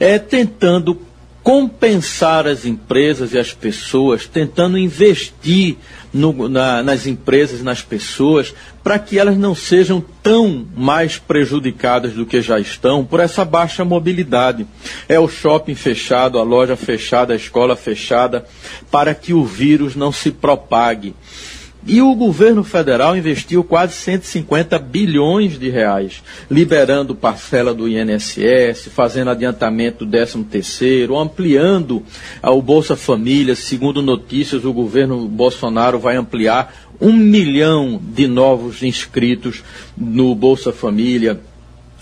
é 0.00 0.18
tentando 0.18 1.00
compensar 1.44 2.46
as 2.46 2.64
empresas 2.64 3.34
e 3.34 3.38
as 3.38 3.52
pessoas, 3.52 4.26
tentando 4.26 4.78
investir 4.78 5.76
no, 6.10 6.48
na, 6.48 6.82
nas 6.82 7.06
empresas 7.06 7.60
e 7.60 7.62
nas 7.62 7.82
pessoas 7.82 8.54
para 8.82 8.98
que 8.98 9.18
elas 9.18 9.36
não 9.36 9.54
sejam 9.54 10.02
tão 10.22 10.66
mais 10.74 11.18
prejudicadas 11.18 12.14
do 12.14 12.24
que 12.24 12.40
já 12.40 12.58
estão 12.58 13.04
por 13.04 13.20
essa 13.20 13.44
baixa 13.44 13.84
mobilidade. 13.84 14.66
É 15.06 15.20
o 15.20 15.28
shopping 15.28 15.74
fechado, 15.74 16.38
a 16.38 16.42
loja 16.42 16.76
fechada, 16.76 17.34
a 17.34 17.36
escola 17.36 17.76
fechada, 17.76 18.46
para 18.90 19.14
que 19.14 19.34
o 19.34 19.44
vírus 19.44 19.94
não 19.94 20.10
se 20.10 20.30
propague. 20.30 21.14
E 21.86 22.00
o 22.00 22.14
governo 22.14 22.64
federal 22.64 23.14
investiu 23.14 23.62
quase 23.62 23.92
150 23.94 24.78
bilhões 24.78 25.58
de 25.58 25.68
reais, 25.68 26.22
liberando 26.50 27.14
parcela 27.14 27.74
do 27.74 27.86
INSS, 27.86 28.88
fazendo 28.90 29.30
adiantamento 29.30 30.06
do 30.06 30.10
13 30.10 30.44
terceiro, 30.44 31.18
ampliando 31.18 32.02
o 32.42 32.62
Bolsa 32.62 32.96
Família. 32.96 33.54
Segundo 33.54 34.00
notícias, 34.00 34.64
o 34.64 34.72
governo 34.72 35.28
Bolsonaro 35.28 35.98
vai 35.98 36.16
ampliar 36.16 36.74
um 36.98 37.12
milhão 37.12 38.00
de 38.02 38.26
novos 38.26 38.82
inscritos 38.82 39.62
no 39.94 40.34
Bolsa 40.34 40.72
Família, 40.72 41.38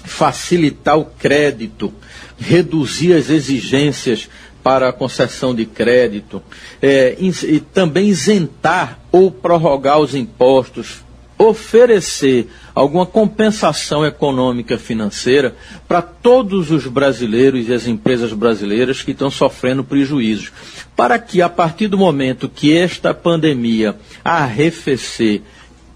facilitar 0.05 0.97
o 0.97 1.07
crédito, 1.07 1.93
reduzir 2.39 3.15
as 3.15 3.31
exigências 3.31 4.29
para 4.63 4.89
a 4.89 4.93
concessão 4.93 5.55
de 5.55 5.67
crédito, 5.67 6.43
é, 6.81 7.17
e 7.19 7.61
também 7.61 8.09
isentar 8.09 9.01
ou 9.11 9.31
prorrogar 9.31 9.99
os 9.99 10.15
impostos, 10.15 11.03
oferecer 11.37 12.49
alguma 12.75 13.05
compensação 13.05 14.07
econômica 14.07 14.79
financeira 14.79 15.57
para 15.89 16.01
todos 16.01 16.71
os 16.71 16.87
brasileiros 16.87 17.69
e 17.69 17.75
as 17.75 17.87
empresas 17.87 18.33
brasileiras 18.33 19.03
que 19.03 19.11
estão 19.11 19.31
sofrendo 19.31 19.83
prejuízos, 19.83 20.53
para 20.95 21.19
que 21.19 21.43
a 21.43 21.49
partir 21.49 21.89
do 21.89 21.99
momento 21.99 22.49
que 22.49 22.77
esta 22.77 23.13
pandemia 23.13 23.97
arrefecer, 24.25 25.43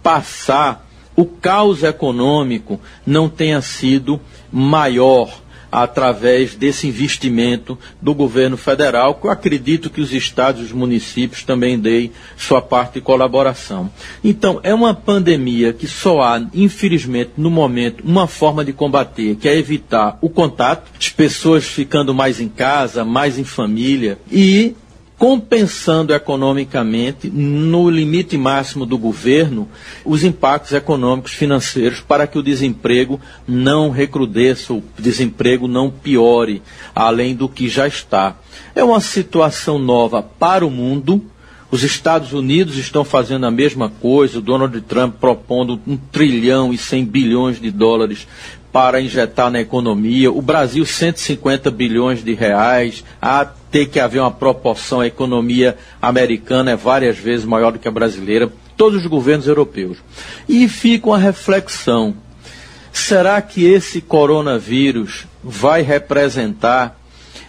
passar, 0.02 0.85
o 1.14 1.24
caos 1.24 1.83
econômico 1.83 2.79
não 3.07 3.29
tenha 3.29 3.62
sido 3.62 4.20
maior 4.52 5.45
através 5.70 6.55
desse 6.55 6.87
investimento 6.87 7.79
do 8.00 8.14
governo 8.14 8.57
federal, 8.57 9.14
que 9.14 9.26
eu 9.26 9.31
acredito 9.31 9.90
que 9.90 10.00
os 10.00 10.12
estados 10.12 10.62
e 10.62 10.64
os 10.64 10.72
municípios 10.72 11.42
também 11.42 11.79
deem 11.79 12.12
sua 12.37 12.62
parte 12.62 12.94
de 12.94 13.00
colaboração. 13.00 13.90
Então, 14.22 14.61
é 14.62 14.74
uma 14.74 14.94
pandemia 14.94 15.72
que 15.72 15.87
só 15.87 16.20
há, 16.20 16.42
infelizmente, 16.55 17.33
no 17.37 17.50
momento, 17.50 18.05
uma 18.05 18.26
forma 18.26 18.64
de 18.64 18.72
combater, 18.72 19.37
que 19.37 19.48
é 19.48 19.57
evitar 19.57 20.18
o 20.20 20.29
contato, 20.29 20.90
as 20.98 21.09
pessoas 21.09 21.64
ficando 21.64 22.14
mais 22.14 22.40
em 22.40 22.48
casa, 22.48 23.05
mais 23.05 23.38
em 23.38 23.44
família 23.44 24.18
e 24.31 24.74
compensando 25.18 26.12
economicamente, 26.12 27.31
no 27.31 27.88
limite 27.88 28.37
máximo 28.37 28.85
do 28.85 28.98
governo, 28.98 29.68
os 30.05 30.22
impactos 30.22 30.72
econômicos 30.72 31.33
financeiros 31.33 32.00
para 32.00 32.26
que 32.26 32.38
o 32.38 32.42
desemprego 32.42 33.20
não 33.48 33.90
recrudesça, 33.90 34.74
o 34.74 34.83
desemprego 34.98 35.66
não 35.66 35.90
piore, 35.90 36.62
além 36.94 37.35
do 37.35 37.48
que 37.48 37.68
já 37.68 37.88
está. 37.88 38.37
É 38.74 38.85
uma 38.85 39.00
situação 39.00 39.79
nova 39.79 40.22
para 40.22 40.66
o 40.66 40.70
mundo. 40.70 41.24
Os 41.70 41.83
Estados 41.83 42.33
Unidos 42.33 42.76
estão 42.76 43.05
fazendo 43.05 43.44
a 43.44 43.50
mesma 43.50 43.90
coisa, 43.90 44.38
o 44.38 44.42
Donald 44.42 44.81
Trump 44.83 45.16
propondo 45.20 45.81
um 45.87 45.96
trilhão 45.96 46.72
e 46.72 46.79
cem 46.79 47.05
bilhões 47.05 47.61
de 47.61 47.70
dólares 47.70 48.26
para 48.72 49.00
injetar 49.00 49.50
na 49.50 49.61
economia, 49.61 50.31
o 50.31 50.42
Brasil 50.42 50.85
150 50.85 51.70
bilhões 51.70 52.22
de 52.22 52.35
reais, 52.35 53.02
há 53.22 53.44
ter 53.70 53.87
que 53.87 53.98
haver 53.98 54.20
uma 54.20 54.31
proporção, 54.31 55.00
a 55.00 55.07
economia 55.07 55.76
americana 56.00 56.72
é 56.72 56.76
várias 56.76 57.16
vezes 57.16 57.46
maior 57.46 57.72
do 57.72 57.79
que 57.79 57.88
a 57.88 57.90
brasileira, 57.90 58.52
todos 58.76 59.00
os 59.00 59.07
governos 59.07 59.46
europeus. 59.46 59.96
E 60.46 60.68
fica 60.68 61.09
uma 61.09 61.18
reflexão, 61.18 62.14
será 62.92 63.40
que 63.40 63.64
esse 63.64 64.02
coronavírus 64.02 65.26
vai 65.42 65.81
representar 65.81 67.00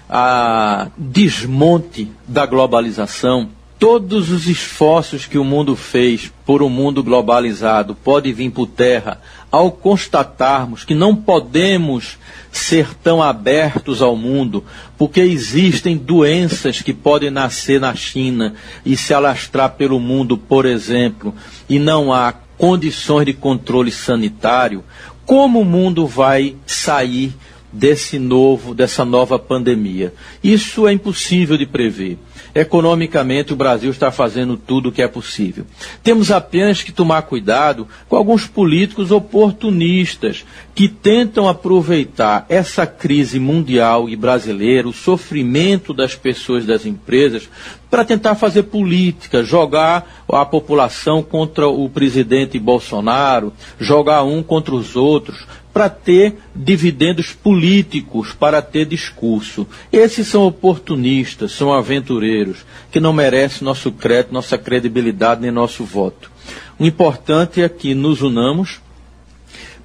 a 0.09 0.87
desmonte 0.97 2.09
da 2.25 2.45
globalização? 2.45 3.56
Todos 3.79 4.31
os 4.31 4.47
esforços 4.47 5.27
que 5.27 5.37
o 5.37 5.43
mundo 5.43 5.75
fez 5.75 6.31
por 6.43 6.63
um 6.63 6.69
mundo 6.69 7.03
globalizado 7.03 7.93
podem 7.93 8.33
vir 8.33 8.49
por 8.49 8.65
terra 8.65 9.21
ao 9.51 9.71
constatarmos 9.71 10.83
que 10.83 10.95
não 10.95 11.15
podemos 11.15 12.17
ser 12.51 12.95
tão 12.95 13.21
abertos 13.21 14.01
ao 14.01 14.15
mundo, 14.15 14.63
porque 14.97 15.19
existem 15.19 15.95
doenças 15.95 16.81
que 16.81 16.91
podem 16.91 17.29
nascer 17.29 17.79
na 17.79 17.93
China 17.93 18.55
e 18.83 18.97
se 18.97 19.13
alastrar 19.13 19.75
pelo 19.75 19.99
mundo, 19.99 20.39
por 20.39 20.65
exemplo, 20.65 21.33
e 21.69 21.77
não 21.77 22.11
há 22.11 22.33
condições 22.57 23.27
de 23.27 23.33
controle 23.33 23.91
sanitário, 23.91 24.83
como 25.23 25.61
o 25.61 25.65
mundo 25.65 26.07
vai 26.07 26.55
sair 26.65 27.35
desse 27.71 28.17
novo, 28.17 28.73
dessa 28.73 29.05
nova 29.05 29.37
pandemia? 29.37 30.13
Isso 30.43 30.87
é 30.87 30.93
impossível 30.93 31.57
de 31.57 31.65
prever. 31.67 32.17
Economicamente, 32.57 33.53
o 33.53 33.55
Brasil 33.55 33.91
está 33.91 34.09
fazendo 34.09 34.57
tudo 34.57 34.89
o 34.89 34.91
que 34.91 35.03
é 35.03 35.07
possível. 35.07 35.63
Temos 36.01 36.31
apenas 36.31 36.81
que 36.81 36.91
tomar 36.91 37.21
cuidado 37.21 37.87
com 38.09 38.15
alguns 38.15 38.47
políticos 38.47 39.11
oportunistas 39.11 40.43
que 40.73 40.87
tentam 40.89 41.47
aproveitar 41.47 42.47
essa 42.49 42.87
crise 42.87 43.39
mundial 43.39 44.09
e 44.09 44.15
brasileira, 44.15 44.87
o 44.87 44.93
sofrimento 44.93 45.93
das 45.93 46.15
pessoas 46.15 46.65
das 46.65 46.83
empresas, 46.83 47.47
para 47.91 48.03
tentar 48.03 48.33
fazer 48.33 48.63
política, 48.63 49.43
jogar 49.43 50.25
a 50.27 50.43
população 50.43 51.21
contra 51.21 51.67
o 51.67 51.87
presidente 51.87 52.57
Bolsonaro, 52.57 53.53
jogar 53.79 54.23
um 54.23 54.41
contra 54.41 54.73
os 54.73 54.95
outros, 54.95 55.45
para 55.77 55.91
ter 55.91 56.37
dividendos 56.55 57.33
políticos, 57.33 58.33
para 58.33 58.63
ter 58.63 58.83
discurso. 58.83 59.67
Esses 59.93 60.27
são 60.27 60.43
oportunistas, 60.43 61.51
são 61.51 61.71
aventureiros, 61.71 62.65
que 62.91 62.99
não 62.99 63.13
merecem 63.13 63.63
nosso 63.63 63.91
crédito, 63.91 64.33
nossa 64.33 64.57
credibilidade 64.57 65.39
nem 65.39 65.51
nosso 65.51 65.85
voto. 65.85 66.31
O 66.79 66.83
importante 66.83 67.61
é 67.61 67.69
que 67.69 67.93
nos 67.93 68.23
unamos, 68.23 68.81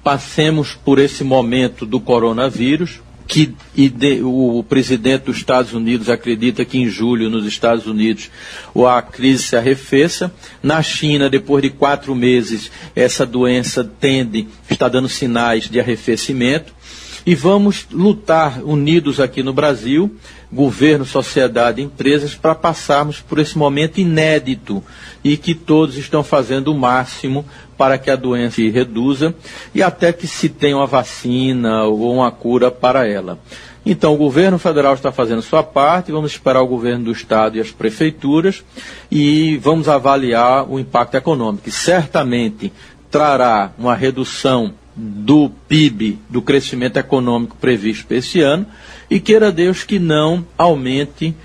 passemos 0.03 0.73
por 0.73 0.97
esse 0.97 1.23
momento 1.23 1.85
do 1.85 1.99
coronavírus, 1.99 2.99
que 3.33 3.55
o 4.21 4.63
presidente 4.63 5.23
dos 5.23 5.37
Estados 5.37 5.73
Unidos 5.73 6.07
acredita 6.07 6.63
que 6.63 6.77
em 6.77 6.87
julho, 6.87 7.31
nos 7.31 7.47
Estados 7.47 7.87
Unidos, 7.87 8.29
a 8.87 9.01
crise 9.01 9.41
se 9.41 9.55
arrefeça. 9.55 10.31
Na 10.61 10.83
China, 10.83 11.31
depois 11.31 11.63
de 11.63 11.71
quatro 11.71 12.13
meses, 12.13 12.69
essa 12.95 13.25
doença 13.25 13.83
tende, 13.83 14.47
está 14.69 14.87
dando 14.87 15.09
sinais 15.09 15.67
de 15.67 15.79
arrefecimento. 15.79 16.71
E 17.25 17.35
vamos 17.35 17.87
lutar 17.89 18.61
unidos 18.61 19.19
aqui 19.21 19.41
no 19.41 19.53
Brasil, 19.53 20.13
governo, 20.51 21.05
sociedade, 21.05 21.81
empresas, 21.81 22.35
para 22.35 22.53
passarmos 22.53 23.21
por 23.21 23.39
esse 23.39 23.57
momento 23.57 23.99
inédito 23.99 24.83
e 25.23 25.37
que 25.37 25.55
todos 25.55 25.97
estão 25.97 26.21
fazendo 26.21 26.73
o 26.73 26.77
máximo 26.77 27.45
para 27.77 27.97
que 27.97 28.11
a 28.11 28.17
doença 28.17 28.57
se 28.57 28.69
reduza 28.69 29.33
e 29.73 29.81
até 29.81 30.11
que 30.11 30.27
se 30.27 30.49
tenha 30.49 30.75
uma 30.75 30.85
vacina 30.85 31.85
ou 31.85 32.13
uma 32.13 32.29
cura 32.29 32.69
para 32.69 33.07
ela. 33.07 33.39
Então, 33.85 34.13
o 34.13 34.17
governo 34.17 34.57
federal 34.57 34.93
está 34.93 35.11
fazendo 35.11 35.41
sua 35.41 35.63
parte, 35.63 36.11
vamos 36.11 36.31
esperar 36.31 36.61
o 36.61 36.67
governo 36.67 37.05
do 37.05 37.11
estado 37.11 37.57
e 37.57 37.61
as 37.61 37.71
prefeituras 37.71 38.63
e 39.09 39.57
vamos 39.57 39.87
avaliar 39.89 40.69
o 40.69 40.79
impacto 40.79 41.15
econômico. 41.15 41.67
E 41.67 41.71
certamente 41.71 42.71
trará 43.09 43.71
uma 43.77 43.95
redução 43.95 44.73
do 44.95 45.49
PIB, 45.67 46.19
do 46.29 46.41
crescimento 46.41 46.97
econômico 46.97 47.57
previsto 47.59 48.05
para 48.05 48.17
esse 48.17 48.41
ano, 48.41 48.65
e 49.09 49.19
queira 49.19 49.51
Deus 49.51 49.83
que 49.83 49.99
não 49.99 50.45
aumente 50.57 51.35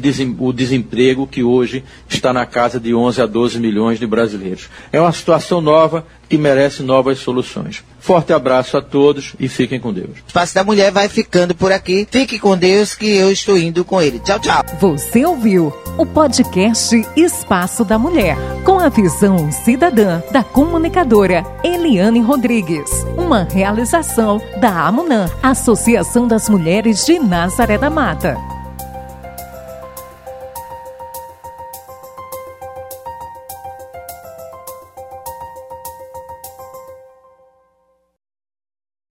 desem, 0.00 0.36
o 0.38 0.52
desemprego 0.52 1.26
que 1.26 1.42
hoje 1.42 1.84
está 2.08 2.32
na 2.32 2.46
casa 2.46 2.78
de 2.78 2.94
11 2.94 3.22
a 3.22 3.26
12 3.26 3.58
milhões 3.58 3.98
de 3.98 4.06
brasileiros. 4.06 4.68
É 4.92 5.00
uma 5.00 5.12
situação 5.12 5.60
nova 5.60 6.06
que 6.28 6.38
merece 6.38 6.82
novas 6.82 7.18
soluções. 7.18 7.82
Forte 8.00 8.32
abraço 8.32 8.76
a 8.76 8.82
todos 8.82 9.34
e 9.38 9.48
fiquem 9.48 9.78
com 9.78 9.92
Deus. 9.92 10.10
O 10.10 10.26
Espaço 10.26 10.54
da 10.54 10.64
Mulher 10.64 10.90
vai 10.90 11.08
ficando 11.08 11.54
por 11.54 11.70
aqui. 11.70 12.08
Fique 12.10 12.38
com 12.38 12.56
Deus 12.56 12.94
que 12.94 13.06
eu 13.06 13.30
estou 13.30 13.56
indo 13.56 13.84
com 13.84 14.00
ele. 14.00 14.18
Tchau, 14.20 14.40
tchau. 14.40 14.64
Você 14.80 15.24
ouviu 15.24 15.72
o 15.98 16.06
podcast 16.06 17.06
Espaço 17.14 17.84
da 17.84 17.98
Mulher, 17.98 18.36
com 18.64 18.80
a 18.80 18.88
visão 18.88 19.52
cidadã 19.52 20.22
da 20.32 20.42
comunicadora 20.42 21.44
Eliane 21.62 22.20
Rodrigues. 22.20 22.90
Uma 23.16 23.44
realização 23.44 24.40
da 24.60 24.86
AMUNAM, 24.86 25.30
Associação 25.42 26.26
das 26.26 26.48
Mulheres 26.48 27.04
de 27.04 27.18
Nazaré 27.18 27.76
da 27.78 27.90
Mata. 27.90 28.61